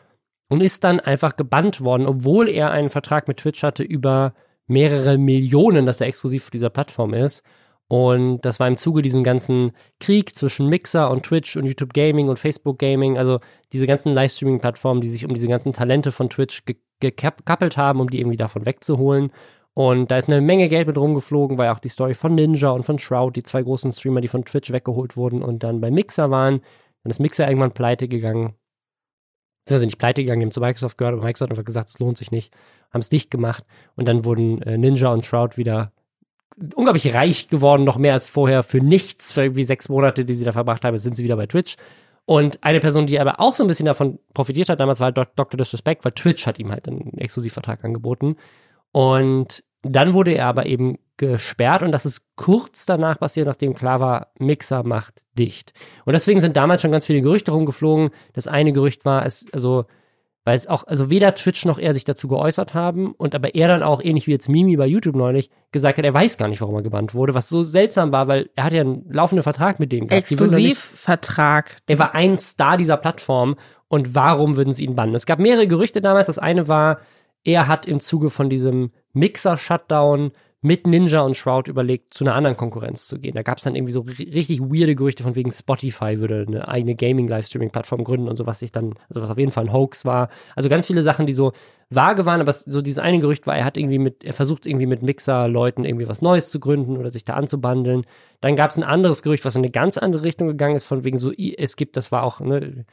[0.51, 4.33] und ist dann einfach gebannt worden, obwohl er einen Vertrag mit Twitch hatte über
[4.67, 7.41] mehrere Millionen, dass er exklusiv für dieser Plattform ist.
[7.87, 9.71] Und das war im Zuge diesem ganzen
[10.01, 13.39] Krieg zwischen Mixer und Twitch und YouTube Gaming und Facebook Gaming, also
[13.71, 18.09] diese ganzen Livestreaming-Plattformen, die sich um diese ganzen Talente von Twitch ge gekappelt haben, um
[18.09, 19.31] die irgendwie davon wegzuholen.
[19.73, 22.83] Und da ist eine Menge Geld mit rumgeflogen, weil auch die Story von Ninja und
[22.83, 26.29] von Shroud, die zwei großen Streamer, die von Twitch weggeholt wurden und dann bei Mixer
[26.29, 26.59] waren.
[27.03, 28.55] Dann ist Mixer irgendwann pleite gegangen.
[29.63, 31.99] Beziehungsweise nicht pleite gegangen, die haben zu Microsoft gehört, aber Microsoft hat einfach gesagt, es
[31.99, 32.53] lohnt sich nicht.
[32.91, 33.63] Haben es dicht gemacht.
[33.95, 35.91] Und dann wurden äh, Ninja und Shroud wieder
[36.75, 40.45] unglaublich reich geworden, noch mehr als vorher, für nichts, für irgendwie sechs Monate, die sie
[40.45, 41.75] da verbracht haben, sind sie wieder bei Twitch.
[42.25, 45.17] Und eine Person, die aber auch so ein bisschen davon profitiert hat, damals war halt
[45.35, 45.57] Dr.
[45.57, 48.35] Disrespect, weil Twitch hat ihm halt einen Exklusivvertrag angeboten.
[48.91, 53.99] Und dann wurde er aber eben gesperrt und das ist kurz danach passiert, nachdem klar
[53.99, 55.73] war, Mixer macht dicht.
[56.05, 58.09] Und deswegen sind damals schon ganz viele Gerüchte rumgeflogen.
[58.33, 59.85] Das eine Gerücht war, es, also,
[60.43, 63.67] weil es auch, also weder Twitch noch er sich dazu geäußert haben und aber er
[63.67, 66.61] dann auch, ähnlich wie jetzt Mimi bei YouTube neulich, gesagt hat, er weiß gar nicht,
[66.61, 69.79] warum er gebannt wurde, was so seltsam war, weil er hat ja einen laufenden Vertrag
[69.79, 70.31] mit denen gehabt.
[70.31, 71.77] Exklusivvertrag.
[71.87, 73.55] er war ein Star dieser Plattform
[73.87, 75.15] und warum würden sie ihn bannen?
[75.15, 76.27] Es gab mehrere Gerüchte damals.
[76.27, 76.99] Das eine war,
[77.43, 80.31] er hat im Zuge von diesem Mixer-Shutdown
[80.63, 83.33] mit Ninja und Shroud überlegt, zu einer anderen Konkurrenz zu gehen.
[83.33, 86.93] Da gab es dann irgendwie so richtig weirde Gerüchte von wegen Spotify würde eine eigene
[86.93, 90.29] Gaming-Livestreaming-Plattform gründen und so, was sich dann, also was auf jeden Fall ein Hoax war.
[90.55, 91.53] Also ganz viele Sachen, die so
[91.89, 94.85] vage waren, aber so dieses eine Gerücht war, er hat irgendwie mit, er versucht irgendwie
[94.85, 98.05] mit Mixer-Leuten irgendwie was Neues zu gründen oder sich da anzubandeln.
[98.39, 101.03] Dann gab es ein anderes Gerücht, was in eine ganz andere Richtung gegangen ist, von
[101.03, 102.85] wegen so, es gibt, das war auch, ne,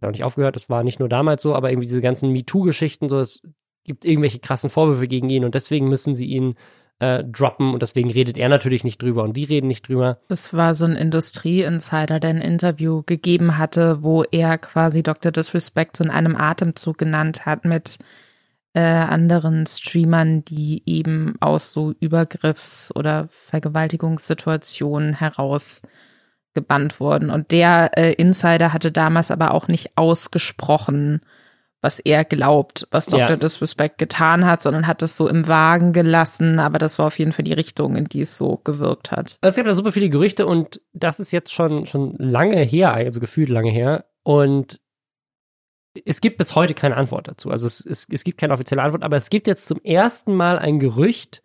[0.00, 3.10] hat auch nicht aufgehört, das war nicht nur damals so, aber irgendwie diese ganzen MeToo-Geschichten,
[3.10, 3.42] so, es
[3.84, 6.54] gibt irgendwelche krassen Vorwürfe gegen ihn und deswegen müssen sie ihn
[6.98, 10.18] äh, droppen und deswegen redet er natürlich nicht drüber und die reden nicht drüber.
[10.28, 15.32] Das war so ein Industrie-Insider, der ein Interview gegeben hatte, wo er quasi Dr.
[15.32, 17.98] Disrespect in einem Atemzug genannt hat mit
[18.72, 25.82] äh, anderen Streamern, die eben aus so Übergriffs- oder Vergewaltigungssituationen heraus
[26.54, 27.30] gebannt wurden.
[27.30, 31.20] Und der äh, Insider hatte damals aber auch nicht ausgesprochen,
[31.86, 33.28] was er glaubt, was Dr.
[33.28, 33.36] Ja.
[33.36, 37.30] Disrespect getan hat, sondern hat es so im Wagen gelassen, aber das war auf jeden
[37.30, 39.38] Fall die Richtung, in die es so gewirkt hat.
[39.40, 42.92] Also es gab da super viele Gerüchte und das ist jetzt schon, schon lange her,
[42.92, 44.06] also gefühlt lange her.
[44.24, 44.80] Und
[46.04, 47.52] es gibt bis heute keine Antwort dazu.
[47.52, 50.58] Also es, es, es gibt keine offizielle Antwort, aber es gibt jetzt zum ersten Mal
[50.58, 51.40] ein Gerücht,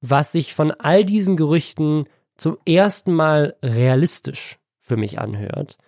[0.00, 2.04] was sich von all diesen Gerüchten
[2.36, 5.78] zum ersten Mal realistisch für mich anhört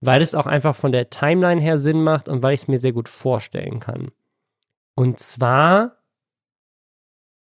[0.00, 2.78] weil es auch einfach von der Timeline her Sinn macht und weil ich es mir
[2.78, 4.10] sehr gut vorstellen kann.
[4.94, 5.96] Und zwar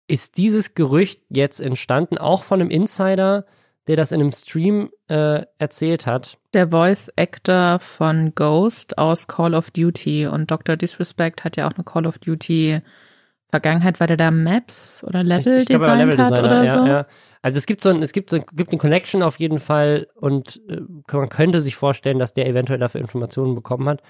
[0.09, 3.45] ist dieses Gerücht jetzt entstanden, auch von einem Insider,
[3.87, 6.39] der das in einem Stream äh, erzählt hat.
[6.55, 10.77] Der Voice Actor von Ghost aus Call of Duty und Dr.
[10.77, 12.81] Disrespect hat ja auch eine Call of Duty
[13.51, 16.87] Vergangenheit, weil der da Maps oder Level ich, ich designt hat oder ja, so.
[16.87, 17.07] Ja.
[17.43, 20.09] Also es gibt so ein, es gibt so ein, gibt eine Connection auf jeden Fall
[20.15, 20.81] und äh,
[21.13, 24.03] man könnte sich vorstellen, dass der eventuell dafür Informationen bekommen hat.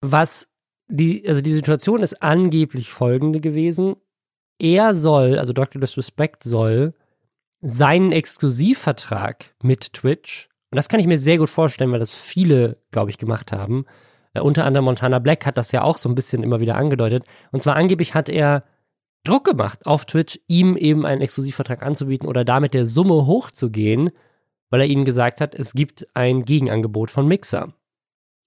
[0.00, 0.48] Was
[0.88, 3.96] die, also die Situation ist angeblich folgende gewesen.
[4.58, 5.80] Er soll, also Dr.
[5.80, 6.94] Disrespect soll
[7.60, 12.78] seinen Exklusivvertrag mit Twitch, und das kann ich mir sehr gut vorstellen, weil das viele,
[12.90, 13.86] glaube ich, gemacht haben.
[14.38, 17.24] Äh, unter anderem Montana Black hat das ja auch so ein bisschen immer wieder angedeutet.
[17.52, 18.64] Und zwar angeblich hat er
[19.24, 24.10] Druck gemacht auf Twitch, ihm eben einen Exklusivvertrag anzubieten oder damit der Summe hochzugehen,
[24.70, 27.74] weil er ihnen gesagt hat, es gibt ein Gegenangebot von Mixer.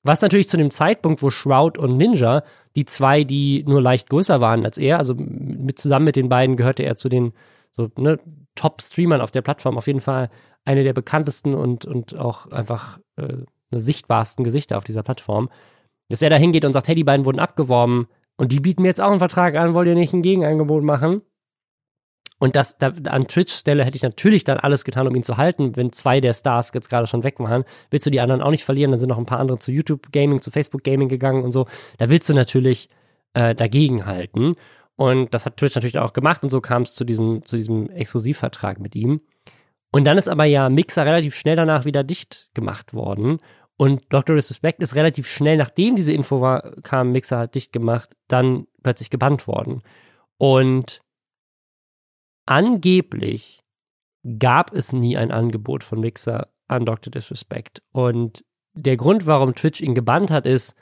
[0.04, 2.44] Was natürlich zu dem Zeitpunkt, wo Shroud und Ninja,
[2.76, 6.58] die zwei, die nur leicht größer waren als er, also mit, zusammen mit den beiden
[6.58, 7.34] gehörte er zu den
[7.70, 8.20] so, ne,
[8.56, 10.30] Top-Streamern auf der Plattform, auf jeden Fall
[10.66, 13.38] eine der bekanntesten und, und auch einfach äh,
[13.72, 15.50] sichtbarsten Gesichter auf dieser Plattform,
[16.12, 18.07] dass er da hingeht und sagt, hey, die beiden wurden abgeworben,
[18.41, 21.22] und die bieten mir jetzt auch einen Vertrag an, wollt ihr nicht ein Gegenangebot machen?
[22.39, 25.76] Und das, da, an Twitch-Stelle hätte ich natürlich dann alles getan, um ihn zu halten,
[25.76, 27.66] wenn zwei der Stars jetzt gerade schon weg waren.
[27.91, 28.89] Willst du die anderen auch nicht verlieren?
[28.89, 31.68] Dann sind noch ein paar andere zu YouTube Gaming, zu Facebook Gaming gegangen und so.
[31.99, 32.89] Da willst du natürlich
[33.36, 34.55] äh, dagegen halten.
[34.95, 37.91] Und das hat Twitch natürlich auch gemacht und so kam es zu diesem, zu diesem
[37.91, 39.22] Exklusivvertrag mit ihm.
[39.91, 43.38] Und dann ist aber ja Mixer relativ schnell danach wieder dicht gemacht worden.
[43.78, 44.36] Und Dr.
[44.36, 49.10] Disrespect ist relativ schnell, nachdem diese Info war, kam, Mixer hat dicht gemacht, dann plötzlich
[49.10, 49.82] gebannt worden.
[50.38, 51.02] Und
[52.46, 53.62] angeblich
[54.40, 57.12] gab es nie ein Angebot von Mixer an Dr.
[57.12, 57.82] Disrespect.
[57.92, 60.76] Und der Grund, warum Twitch ihn gebannt hat, ist,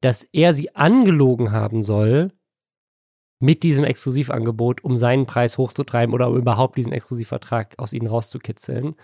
[0.00, 2.32] dass er sie angelogen haben soll
[3.38, 8.94] mit diesem Exklusivangebot, um seinen Preis hochzutreiben oder um überhaupt diesen Exklusivvertrag aus ihnen rauszukitzeln.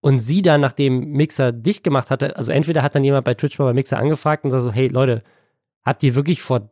[0.00, 3.58] Und sie dann, nachdem Mixer dicht gemacht hatte, also entweder hat dann jemand bei Twitch
[3.58, 5.22] mal bei Mixer angefragt und sagt so, hey Leute,
[5.84, 6.70] habt ihr wirklich vor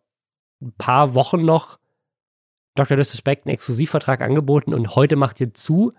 [0.63, 1.79] ein paar Wochen noch
[2.75, 2.97] Dr.
[2.97, 5.93] Disrespect einen Exklusivvertrag angeboten und heute macht ihr zu?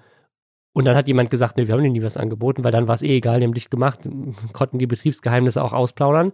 [0.74, 2.96] Und dann hat jemand gesagt, nee, wir haben dir nie was angeboten, weil dann war
[2.96, 4.10] es eh egal, die haben dicht gemacht,
[4.54, 6.32] konnten die Betriebsgeheimnisse auch ausplaudern.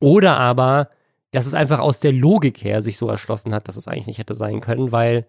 [0.00, 0.90] Oder aber,
[1.30, 4.18] dass es einfach aus der Logik her sich so erschlossen hat, dass es eigentlich nicht
[4.18, 5.26] hätte sein können, weil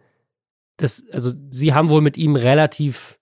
[0.77, 3.18] das, also sie haben wohl mit ihm relativ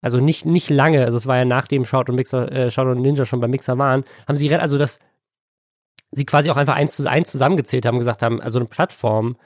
[0.00, 3.00] also nicht, nicht lange, also es war ja nachdem Shout und Mixer, äh, Shout und
[3.00, 4.98] Ninja schon beim Mixer waren, haben sie, also das,
[6.10, 9.36] sie quasi auch einfach eins zu eins zusammengezählt haben, gesagt haben, also eine Plattform,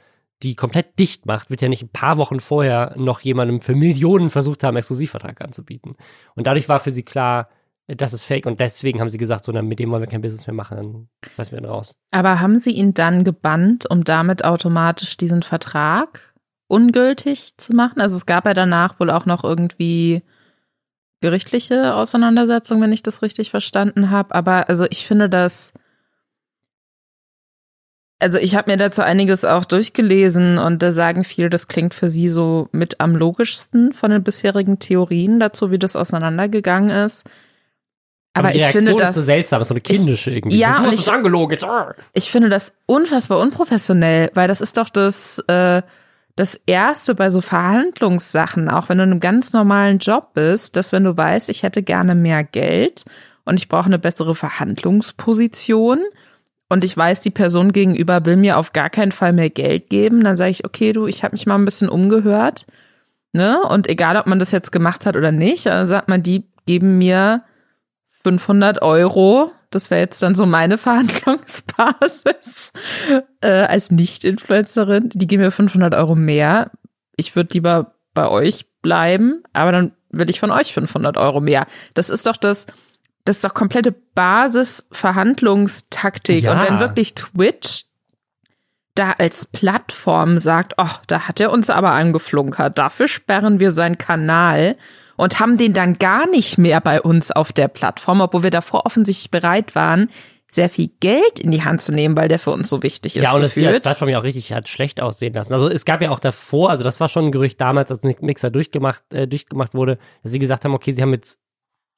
[0.42, 4.30] die komplett dicht macht, wird ja nicht ein paar Wochen vorher noch jemandem für Millionen
[4.30, 5.96] versucht haben, Exklusivvertrag anzubieten.
[6.34, 7.48] Und dadurch war für sie klar,
[7.86, 10.46] das ist fake und deswegen haben sie gesagt, so, mit dem wollen wir kein Business
[10.46, 11.96] mehr machen, dann schmeißen wir ihn raus.
[12.10, 16.34] Aber haben sie ihn dann gebannt, um damit automatisch diesen Vertrag
[16.68, 18.00] ungültig zu machen?
[18.00, 20.22] Also es gab ja danach wohl auch noch irgendwie
[21.20, 24.34] gerichtliche Auseinandersetzung, wenn ich das richtig verstanden habe.
[24.34, 25.72] Aber also ich finde das.
[28.22, 32.10] Also ich habe mir dazu einiges auch durchgelesen und da sagen viele, das klingt für
[32.10, 37.24] sie so mit am logischsten von den bisherigen Theorien dazu, wie das auseinandergegangen ist.
[38.34, 40.58] Aber, Aber ich finde das ist so seltsam, so eine kindische irgendwie.
[40.58, 41.58] Ja, du hast ich, angelogen.
[42.12, 45.82] Ich finde das unfassbar unprofessionell, weil das ist doch das äh,
[46.36, 50.92] das erste bei so Verhandlungssachen, auch wenn du in einem ganz normalen Job bist, dass
[50.92, 53.04] wenn du weißt, ich hätte gerne mehr Geld
[53.44, 56.00] und ich brauche eine bessere Verhandlungsposition
[56.68, 60.22] und ich weiß, die Person gegenüber will mir auf gar keinen Fall mehr Geld geben,
[60.24, 62.66] dann sage ich, okay, du, ich habe mich mal ein bisschen umgehört,
[63.32, 63.60] ne?
[63.62, 66.98] Und egal, ob man das jetzt gemacht hat oder nicht, dann sagt man, die geben
[66.98, 67.42] mir
[68.22, 69.50] 500 Euro.
[69.70, 72.72] Das wäre jetzt dann so meine Verhandlungsbasis
[73.40, 75.10] äh, als Nicht-Influencerin.
[75.14, 76.70] Die geben mir 500 Euro mehr.
[77.16, 81.66] Ich würde lieber bei euch bleiben, aber dann will ich von euch 500 Euro mehr.
[81.94, 82.66] Das ist doch das,
[83.24, 86.42] das ist doch komplette Basisverhandlungstaktik.
[86.44, 86.52] Ja.
[86.52, 87.86] Und wenn wirklich Twitch
[88.94, 93.70] da als Plattform sagt, ach, oh, da hat er uns aber angeflunkert, dafür sperren wir
[93.70, 94.76] seinen Kanal
[95.16, 98.86] und haben den dann gar nicht mehr bei uns auf der Plattform, obwohl wir davor
[98.86, 100.08] offensichtlich bereit waren,
[100.50, 103.22] sehr viel Geld in die Hand zu nehmen, weil der für uns so wichtig ist.
[103.22, 105.52] Ja, und es die als Plattform ja auch richtig hat schlecht aussehen lassen.
[105.52, 108.50] Also es gab ja auch davor, also das war schon ein Gerücht damals, als Mixer
[108.50, 111.38] durchgemacht, äh, durchgemacht wurde, dass sie gesagt haben, okay, sie haben jetzt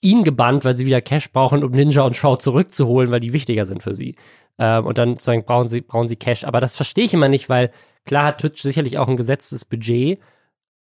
[0.03, 3.64] ihn gebannt, weil sie wieder Cash brauchen, um Ninja und Shroud zurückzuholen, weil die wichtiger
[3.64, 4.16] sind für sie.
[4.59, 6.44] Ähm, und dann sozusagen brauchen sie, brauchen sie Cash.
[6.44, 7.70] Aber das verstehe ich immer nicht, weil
[8.05, 10.18] klar hat Twitch sicherlich auch ein gesetztes Budget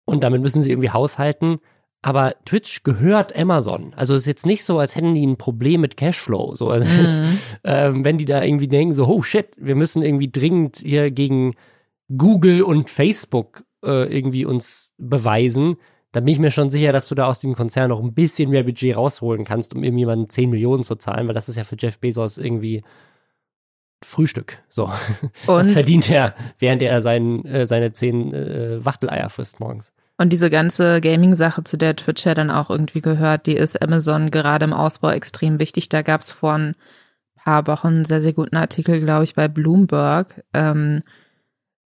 [0.04, 1.58] und damit müssen sie irgendwie haushalten.
[2.00, 3.92] Aber Twitch gehört Amazon.
[3.96, 6.54] Also es ist jetzt nicht so, als hätten die ein Problem mit Cashflow.
[6.54, 7.02] So, also mhm.
[7.02, 7.22] ist,
[7.64, 11.54] ähm, wenn die da irgendwie denken, so, oh shit, wir müssen irgendwie dringend hier gegen
[12.16, 15.76] Google und Facebook äh, irgendwie uns beweisen,
[16.12, 18.50] dann bin ich mir schon sicher, dass du da aus dem Konzern noch ein bisschen
[18.50, 21.76] mehr Budget rausholen kannst, um irgendjemanden 10 Millionen zu zahlen, weil das ist ja für
[21.78, 22.82] Jeff Bezos irgendwie
[24.02, 24.58] Frühstück.
[24.68, 24.84] So.
[25.46, 25.58] Und?
[25.58, 29.92] Das verdient er, während er sein, äh, seine 10 äh, Wachteleier frisst morgens.
[30.18, 34.30] Und diese ganze Gaming-Sache, zu der Twitch ja dann auch irgendwie gehört, die ist Amazon
[34.30, 35.88] gerade im Ausbau extrem wichtig.
[35.88, 36.74] Da gab es vor ein
[37.36, 41.02] paar Wochen einen sehr, sehr guten Artikel, glaube ich, bei Bloomberg, ähm,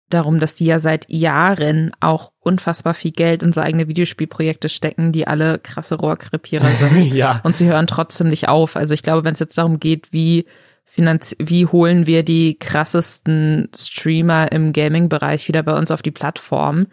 [0.09, 5.13] darum, dass die ja seit Jahren auch unfassbar viel Geld in so eigene Videospielprojekte stecken,
[5.13, 7.05] die alle krasse Rohrkrepierer sind.
[7.05, 7.41] ja.
[7.45, 8.77] Und sie hören trotzdem nicht auf.
[8.77, 10.47] Also ich glaube, wenn es jetzt darum geht, wie
[10.95, 16.87] Finanz wie holen wir die krassesten Streamer im Gaming-Bereich wieder bei uns auf die Plattform,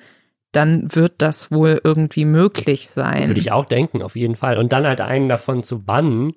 [0.52, 3.30] dann wird das wohl irgendwie möglich sein.
[3.30, 4.58] Würde ich auch denken, auf jeden Fall.
[4.58, 6.34] Und dann halt einen davon zu bannen,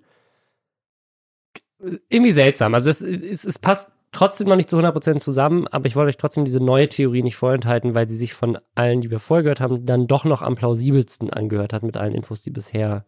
[2.10, 2.74] irgendwie seltsam.
[2.74, 6.18] Also es, es, es passt trotzdem noch nicht zu 100% zusammen, aber ich wollte euch
[6.18, 9.60] trotzdem diese neue Theorie nicht vorenthalten, weil sie sich von allen, die wir vorher gehört
[9.60, 13.06] haben, dann doch noch am plausibelsten angehört hat mit allen Infos, die bisher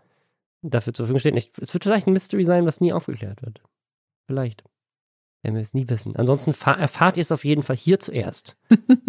[0.63, 1.37] dafür zur Verfügung stehen.
[1.37, 3.61] Es wird vielleicht ein Mystery sein, was nie aufgeklärt wird.
[4.27, 4.65] Vielleicht.
[5.43, 6.17] Werden wir es nie wissen.
[6.17, 8.57] Ansonsten erfahrt ihr es auf jeden Fall hier zuerst.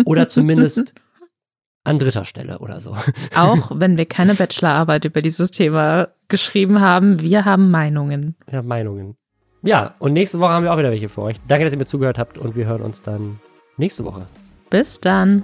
[0.05, 0.93] Oder zumindest
[1.83, 2.95] an dritter Stelle oder so.
[3.35, 8.35] Auch wenn wir keine Bachelorarbeit über dieses Thema geschrieben haben, wir haben Meinungen.
[8.51, 9.17] Ja, Meinungen.
[9.63, 11.37] Ja, und nächste Woche haben wir auch wieder welche für euch.
[11.47, 13.39] Danke, dass ihr mir zugehört habt und wir hören uns dann
[13.77, 14.27] nächste Woche.
[14.69, 15.43] Bis dann.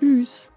[0.00, 0.50] Tschüss.